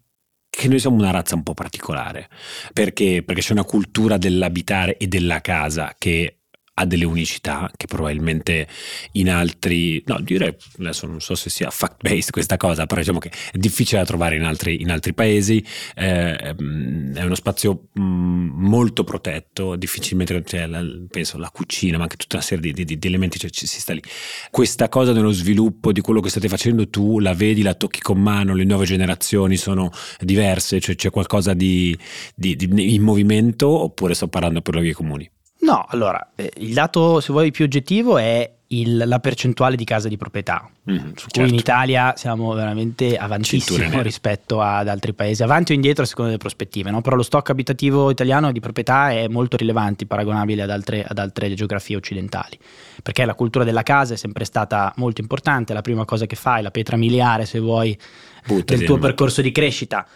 che 0.49 0.67
noi 0.67 0.79
siamo 0.79 0.97
una 0.97 1.11
razza 1.11 1.35
un 1.35 1.43
po' 1.43 1.53
particolare, 1.53 2.29
perché, 2.73 3.23
perché 3.25 3.41
c'è 3.41 3.53
una 3.53 3.63
cultura 3.63 4.17
dell'abitare 4.17 4.97
e 4.97 5.07
della 5.07 5.41
casa 5.41 5.95
che 5.97 6.38
ha 6.79 6.85
delle 6.85 7.03
unicità 7.03 7.69
che 7.75 7.87
probabilmente 7.87 8.67
in 9.13 9.29
altri, 9.29 10.01
no 10.05 10.19
direi, 10.21 10.55
adesso 10.79 11.07
non 11.07 11.19
so 11.19 11.35
se 11.35 11.49
sia 11.49 11.69
fact-based 11.69 12.31
questa 12.31 12.55
cosa, 12.55 12.85
però 12.85 13.01
diciamo 13.01 13.19
che 13.19 13.29
è 13.51 13.57
difficile 13.57 13.99
da 13.99 14.05
trovare 14.05 14.37
in 14.37 14.43
altri, 14.43 14.81
in 14.81 14.89
altri 14.89 15.13
paesi, 15.13 15.63
eh, 15.95 16.35
è 16.35 16.53
uno 16.55 17.35
spazio 17.35 17.89
mh, 17.91 18.01
molto 18.01 19.03
protetto, 19.03 19.75
difficilmente 19.75 20.41
c'è 20.43 20.67
la, 20.67 20.81
penso 21.09 21.37
la 21.37 21.49
cucina, 21.49 21.97
ma 21.97 22.03
anche 22.03 22.15
tutta 22.15 22.37
una 22.37 22.45
serie 22.45 22.71
di, 22.71 22.85
di, 22.85 22.97
di 22.97 23.07
elementi, 23.07 23.37
cioè 23.37 23.49
ci, 23.49 23.67
si 23.67 23.81
sta 23.81 23.93
lì. 23.93 24.01
Questa 24.49 24.87
cosa 24.87 25.11
dello 25.11 25.31
sviluppo 25.31 25.91
di 25.91 25.99
quello 25.99 26.21
che 26.21 26.29
state 26.29 26.47
facendo 26.47 26.89
tu, 26.89 27.19
la 27.19 27.33
vedi, 27.33 27.61
la 27.61 27.73
tocchi 27.73 27.99
con 27.99 28.21
mano, 28.21 28.55
le 28.55 28.63
nuove 28.63 28.85
generazioni 28.85 29.57
sono 29.57 29.91
diverse, 30.19 30.79
cioè 30.79 30.95
c'è 30.95 31.09
qualcosa 31.09 31.53
di, 31.53 31.97
di 32.35 32.57
in 32.95 33.01
movimento 33.01 33.67
oppure 33.67 34.13
sto 34.13 34.29
parlando 34.29 34.61
per 34.61 34.79
vie 34.79 34.93
comuni? 34.93 35.29
No, 35.61 35.85
allora, 35.89 36.31
eh, 36.35 36.51
il 36.57 36.73
dato, 36.73 37.19
se 37.19 37.31
vuoi, 37.31 37.51
più 37.51 37.65
oggettivo 37.65 38.17
è 38.17 38.49
il, 38.71 39.03
la 39.05 39.19
percentuale 39.19 39.75
di 39.75 39.83
case 39.83 40.07
di 40.09 40.15
proprietà, 40.15 40.69
mm, 40.89 40.95
su 40.95 41.13
certo. 41.15 41.39
cui 41.39 41.49
in 41.49 41.55
Italia 41.55 42.13
siamo 42.15 42.53
veramente 42.53 43.17
avantissimo 43.17 44.01
rispetto 44.01 44.61
ad 44.61 44.87
altri 44.87 45.13
paesi, 45.13 45.43
avanti 45.43 45.71
o 45.71 45.75
indietro 45.75 46.03
a 46.03 46.07
seconda 46.07 46.29
delle 46.29 46.41
prospettive, 46.41 46.91
no? 46.91 47.01
però 47.01 47.15
lo 47.15 47.23
stock 47.23 47.49
abitativo 47.49 48.09
italiano 48.09 48.51
di 48.51 48.59
proprietà 48.59 49.11
è 49.11 49.27
molto 49.27 49.57
rilevante, 49.57 50.05
paragonabile 50.05 50.61
ad 50.61 50.69
altre, 50.69 51.03
ad 51.03 51.17
altre 51.17 51.53
geografie 51.53 51.95
occidentali, 51.95 52.57
perché 53.01 53.25
la 53.25 53.33
cultura 53.33 53.65
della 53.65 53.83
casa 53.83 54.13
è 54.13 54.17
sempre 54.17 54.45
stata 54.45 54.93
molto 54.97 55.19
importante, 55.19 55.73
la 55.73 55.81
prima 55.81 56.05
cosa 56.05 56.25
che 56.25 56.35
fai, 56.35 56.61
la 56.61 56.71
pietra 56.71 56.95
miliare, 56.95 57.45
se 57.45 57.59
vuoi, 57.59 57.97
Buttati 58.45 58.77
del 58.77 58.85
tuo 58.85 58.97
percorso 58.97 59.41
di 59.41 59.51
crescita 59.51 60.07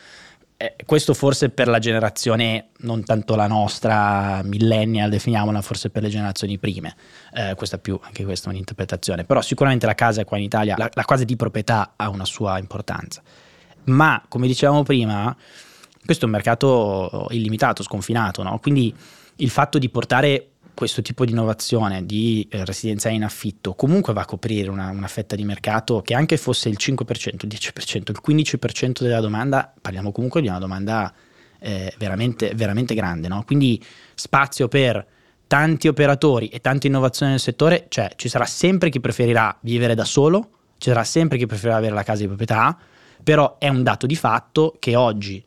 eh, 0.58 0.76
questo 0.86 1.14
forse 1.14 1.50
per 1.50 1.68
la 1.68 1.80
generazione, 1.80 2.70
non 2.80 3.04
tanto 3.04 3.36
la 3.36 3.48
nostra 3.48 4.42
millennial, 4.44 5.10
definiamola, 5.10 5.62
forse 5.62 5.90
per 5.90 6.04
le 6.04 6.10
generazioni 6.10 6.58
prime. 6.58 6.96
Eh, 7.34 7.56
questa 7.56 7.78
più, 7.78 8.00
anche 8.02 8.24
questa 8.24 8.50
è 8.50 8.54
un'interpretazione. 8.54 9.24
Però 9.24 9.42
sicuramente 9.42 9.86
la 9.86 9.96
casa 9.96 10.24
qua 10.26 10.38
in 10.38 10.44
Italia, 10.44 10.76
la, 10.78 10.90
la 10.94 11.04
casa 11.04 11.24
di 11.24 11.36
proprietà 11.36 11.94
ha 11.96 12.10
una 12.10 12.26
sua 12.26 12.58
importanza. 12.60 13.22
Ma, 13.86 14.24
come 14.28 14.48
dicevamo 14.48 14.84
prima, 14.84 15.36
questo 16.06 16.24
è 16.24 16.28
un 16.28 16.34
mercato 16.34 17.28
illimitato, 17.32 17.84
sconfinato, 17.84 18.44
no? 18.44 18.60
Quindi 18.60 18.96
il 19.38 19.50
fatto 19.50 19.78
di 19.78 19.90
portare 19.90 20.53
questo 20.74 21.02
tipo 21.02 21.26
di 21.26 21.32
innovazione 21.32 22.06
di 22.06 22.48
eh, 22.50 22.66
residenziale 22.66 23.16
in 23.16 23.24
affitto 23.24 23.74
comunque 23.74 24.14
va 24.14 24.22
a 24.22 24.26
coprire 24.26 24.70
una, 24.70 24.90
una, 24.90 25.08
fetta 25.08 25.36
di 25.36 25.44
mercato 25.44 26.02
che 26.02 26.14
anche 26.14 26.38
fosse 26.38 26.70
il 26.70 26.78
5%, 26.80 27.46
il 27.46 27.48
10%, 27.48 27.96
il 27.96 28.22
15% 28.26 29.02
della 29.02 29.20
domanda, 29.20 29.74
parliamo 29.80 30.12
comunque 30.12 30.42
di 30.42 30.48
una 30.48 30.60
domanda 30.60 31.14
eh, 31.60 31.94
veramente, 31.98 32.54
veramente 32.56 32.94
grande, 32.96 33.28
no? 33.28 33.44
quindi 33.46 33.84
spazio 34.16 34.68
per 34.68 35.06
tanti 35.48 35.88
operatori 35.88 36.48
e 36.48 36.60
tante 36.62 36.88
innovazioni 36.88 37.32
nel 37.32 37.40
settore, 37.40 37.86
cioè 37.90 38.12
ci 38.16 38.28
sarà 38.28 38.46
sempre 38.46 38.90
chi 38.90 39.00
preferirà 39.00 39.56
vivere 39.62 39.94
da 39.96 40.06
solo, 40.06 40.50
ci 40.78 40.90
sarà 40.90 41.04
sempre 41.04 41.38
chi 41.38 41.46
preferirà 41.46 41.78
avere 41.78 41.94
la 41.94 42.04
casa 42.04 42.22
di 42.22 42.28
proprietà, 42.28 42.78
però 43.24 43.58
è 43.60 43.70
un 43.70 43.84
dato 43.84 44.06
di 44.06 44.16
fatto 44.16 44.76
che 44.80 44.96
oggi 44.96 45.44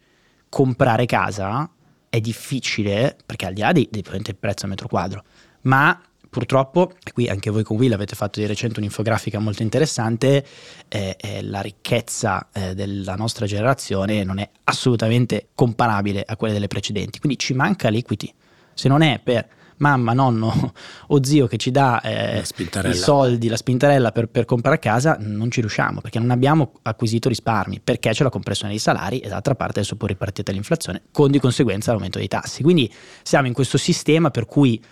comprare 0.49 1.07
casa 1.07 1.69
è 2.17 2.21
difficile, 2.21 3.15
perché 3.27 3.47
al 3.47 3.53
di 3.53 3.61
là 3.61 3.73
di, 3.73 3.87
di 3.91 4.03
del 4.03 4.37
prezzo 4.37 4.65
al 4.65 4.71
metro 4.71 4.89
quadro, 4.89 5.23
ma 5.63 6.01
purtroppo, 6.31 6.93
e 7.05 7.13
qui 7.13 7.29
anche 7.29 7.51
voi 7.51 7.63
con 7.63 7.77
Will 7.77 7.93
avete 7.93 8.15
fatto 8.15 8.41
di 8.41 8.47
recente 8.47 8.79
un'infografica 8.79 9.39
molto 9.39 9.63
interessante, 9.63 10.45
eh, 10.89 11.17
eh, 11.21 11.43
la 11.43 11.61
ricchezza 11.61 12.49
eh, 12.53 12.75
della 12.75 13.17
nostra 13.17 13.45
generazione 13.45 14.25
non 14.25 14.39
è 14.39 14.49
assolutamente 14.65 15.49
comparabile 15.55 16.25
a 16.27 16.37
quella 16.37 16.55
delle 16.55 16.69
precedenti, 16.69 17.19
quindi 17.19 17.39
ci 17.39 17.53
manca 17.53 17.91
l'equity. 17.91 18.33
Se 18.73 18.89
non 18.89 19.03
è 19.03 19.21
per 19.23 19.47
mamma, 19.79 20.13
nonno 20.13 20.73
o 21.09 21.25
zio 21.25 21.47
che 21.47 21.57
ci 21.57 21.71
dà 21.71 22.01
eh, 22.01 22.43
i 22.85 22.95
soldi, 22.95 23.49
la 23.49 23.57
spintarella 23.57 24.13
per, 24.13 24.29
per, 24.29 24.45
comprare 24.45 24.79
casa, 24.79 25.17
non 25.21 25.51
ci 25.51 25.61
riusciamo 25.61 26.01
perché 26.01 26.19
non 26.19 26.31
abbiamo 26.31 26.73
acquisito 26.83 27.29
risparmi, 27.29 27.81
perché 27.83 28.11
c'è 28.11 28.23
la 28.23 28.31
compressione 28.31 28.73
dei 28.73 28.81
salari 28.81 29.19
e 29.21 29.29
d'altra 29.29 29.55
parte 29.55 29.81
adesso 29.81 29.97
poi 29.97 30.09
ripartita 30.09 30.53
l'inflazione, 30.53 31.03
con 31.13 31.31
di 31.31 31.41
conseguenza 31.41 31.91
l'aumento 31.91 32.19
dei 32.19 32.29
tassi. 32.29 32.63
Quindi 32.63 32.93
siamo 33.23 33.47
in 33.47 33.53
questo 33.53 33.79
sistema 33.79 34.31
per 34.31 34.47
cui 34.47 34.83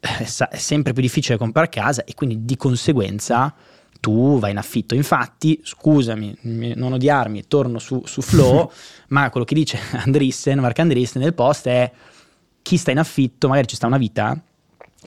eh, 0.00 0.48
è 0.50 0.56
sempre 0.56 0.92
più 0.92 1.02
difficile 1.02 1.38
comprare 1.38 1.68
casa 1.68 2.04
e 2.04 2.14
quindi 2.14 2.44
di 2.44 2.56
conseguenza 2.56 3.54
tu 4.00 4.38
vai 4.38 4.50
in 4.52 4.58
affitto. 4.58 4.94
Infatti, 4.94 5.60
scusami, 5.62 6.36
non 6.74 6.92
odiarmi, 6.92 7.46
torno 7.48 7.78
su, 7.78 8.02
su 8.04 8.20
Flow, 8.20 8.70
ma 9.08 9.30
quello 9.30 9.46
che 9.46 9.54
dice 9.54 9.78
Andrissen, 9.92 10.58
Mark 10.58 10.78
Andrissen 10.78 11.22
nel 11.22 11.34
post 11.34 11.66
è 11.66 11.90
chi 12.66 12.78
sta 12.78 12.90
in 12.90 12.98
affitto, 12.98 13.46
magari 13.46 13.68
ci 13.68 13.76
sta 13.76 13.86
una 13.86 13.96
vita 13.96 14.36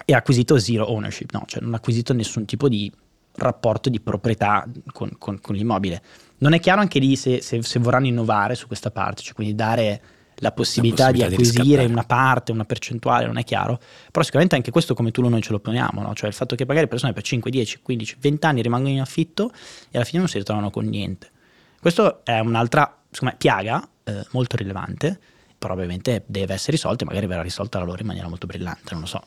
e 0.06 0.14
ha 0.14 0.18
acquisito 0.18 0.58
zero 0.60 0.90
ownership, 0.90 1.34
no, 1.34 1.44
cioè 1.46 1.62
non 1.62 1.74
ha 1.74 1.76
acquisito 1.76 2.14
nessun 2.14 2.46
tipo 2.46 2.70
di 2.70 2.90
rapporto 3.34 3.90
di 3.90 4.00
proprietà 4.00 4.66
con, 4.94 5.12
con, 5.18 5.42
con 5.42 5.56
l'immobile. 5.56 6.02
Non 6.38 6.54
è 6.54 6.62
chiaro 6.62 6.80
anche 6.80 7.00
lì 7.00 7.18
se, 7.18 7.42
se, 7.42 7.62
se, 7.62 7.80
vorranno 7.80 8.08
innovare 8.08 8.56
su 8.56 8.66
questa 8.68 8.92
parte, 8.92 9.24
cioè 9.24 9.34
quindi 9.34 9.56
dare 9.56 10.02
la 10.36 10.54
possibilità, 10.54 11.08
la 11.08 11.12
possibilità 11.12 11.28
di 11.28 11.34
acquisire 11.34 11.86
di 11.86 11.92
una 11.92 12.06
parte, 12.06 12.54
una 12.54 12.64
percentuale, 12.64 13.26
non 13.26 13.38
è 13.38 13.44
chiaro, 13.44 13.78
però 14.10 14.24
sicuramente 14.24 14.56
anche 14.56 14.72
questo 14.72 14.94
come 14.94 15.12
tu 15.12 15.28
noi 15.28 15.42
ce 15.42 15.52
lo 15.52 15.60
poniamo, 15.60 16.02
no? 16.02 16.14
cioè 16.14 16.30
il 16.30 16.36
fatto 16.36 16.56
che 16.56 16.66
magari 16.66 16.88
persone 16.88 17.12
per 17.12 17.24
5, 17.24 17.52
10, 17.52 17.82
15, 17.82 18.16
20 18.22 18.46
anni 18.46 18.62
rimangono 18.62 18.94
in 18.94 19.02
affitto 19.02 19.52
e 19.92 19.98
alla 19.98 20.06
fine 20.06 20.20
non 20.20 20.30
si 20.30 20.38
ritrovano 20.38 20.70
con 20.70 20.86
niente. 20.86 21.30
Questo 21.78 22.24
è 22.24 22.40
un'altra 22.40 23.00
me, 23.20 23.36
piaga 23.38 23.86
eh, 24.06 24.26
molto 24.32 24.56
rilevante, 24.56 25.20
però 25.60 25.74
ovviamente 25.74 26.24
deve 26.26 26.54
essere 26.54 26.72
risolta 26.72 27.04
e 27.04 27.06
magari 27.06 27.28
verrà 27.28 27.42
risolta 27.42 27.78
da 27.78 27.86
loro 27.86 28.00
in 28.00 28.08
maniera 28.08 28.28
molto 28.28 28.48
brillante, 28.48 28.92
non 28.92 29.02
lo 29.02 29.08
so. 29.08 29.22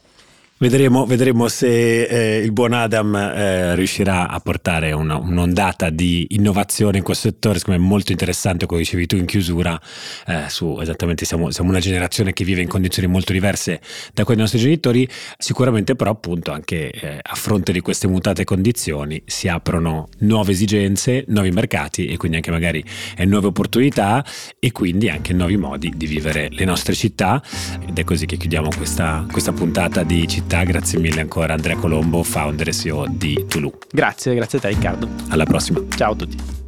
Vedremo, 0.63 1.07
vedremo 1.07 1.49
se 1.49 2.05
eh, 2.05 2.39
il 2.39 2.53
buon 2.53 2.73
Adam 2.73 3.17
eh, 3.17 3.75
riuscirà 3.75 4.29
a 4.29 4.39
portare 4.39 4.93
una, 4.93 5.17
un'ondata 5.17 5.91
di 5.91 6.25
innovazione 6.31 6.99
in 6.99 7.03
questo 7.03 7.31
settore, 7.31 7.59
secondo 7.59 7.81
me 7.81 7.87
molto 7.89 8.13
interessante, 8.13 8.67
come 8.67 8.79
dicevi 8.79 9.07
tu 9.07 9.17
in 9.17 9.27
chiusura, 9.27 9.77
eh, 10.25 10.45
su 10.47 10.79
esattamente 10.81 11.25
siamo, 11.25 11.51
siamo, 11.51 11.71
una 11.71 11.81
generazione 11.81 12.33
che 12.33 12.45
vive 12.45 12.61
in 12.61 12.69
condizioni 12.69 13.09
molto 13.09 13.33
diverse 13.33 13.81
da 14.15 14.23
quelle 14.23 14.37
dei 14.37 14.37
nostri 14.37 14.61
genitori, 14.61 15.09
sicuramente 15.37 15.97
però 15.97 16.13
appunto 16.13 16.53
anche 16.53 16.93
eh, 16.93 17.19
a 17.21 17.35
fronte 17.35 17.73
di 17.73 17.81
queste 17.81 18.07
mutate 18.07 18.45
condizioni 18.45 19.21
si 19.27 19.49
aprono 19.49 20.11
nuove 20.19 20.53
esigenze, 20.53 21.25
nuovi 21.27 21.51
mercati 21.51 22.07
e 22.07 22.17
quindi 22.17 22.37
anche 22.37 22.53
magari 22.53 22.85
eh, 23.17 23.25
nuove 23.25 23.49
opportunità 23.49 24.25
e 24.61 24.71
quindi 24.71 25.09
anche 25.09 25.33
nuovi 25.33 25.57
modi 25.57 25.93
di 25.97 26.07
vivere 26.07 26.47
le 26.53 26.65
nostre 26.65 26.95
città. 26.95 27.43
Ed 27.85 27.99
è 27.99 28.05
così 28.05 28.27
che 28.27 28.37
chiudiamo 28.37 28.69
questa, 28.77 29.27
questa 29.29 29.51
puntata 29.51 30.05
di 30.05 30.29
città 30.29 30.51
città. 30.53 30.65
Grazie 30.65 30.99
mille 30.99 31.21
ancora 31.21 31.55
Andrea 31.55 31.77
Colombo, 31.77 32.23
founder 32.23 32.69
e 32.69 32.73
CEO 32.73 33.07
di 33.09 33.47
Tulu. 33.49 33.73
Grazie, 33.91 34.35
grazie 34.35 34.59
a 34.59 34.61
te 34.61 34.69
Riccardo. 34.69 35.09
Alla 35.31 35.45
prossima. 35.45 35.81
Ciao 35.97 36.13
a 36.13 36.17
tutti. 36.17 36.62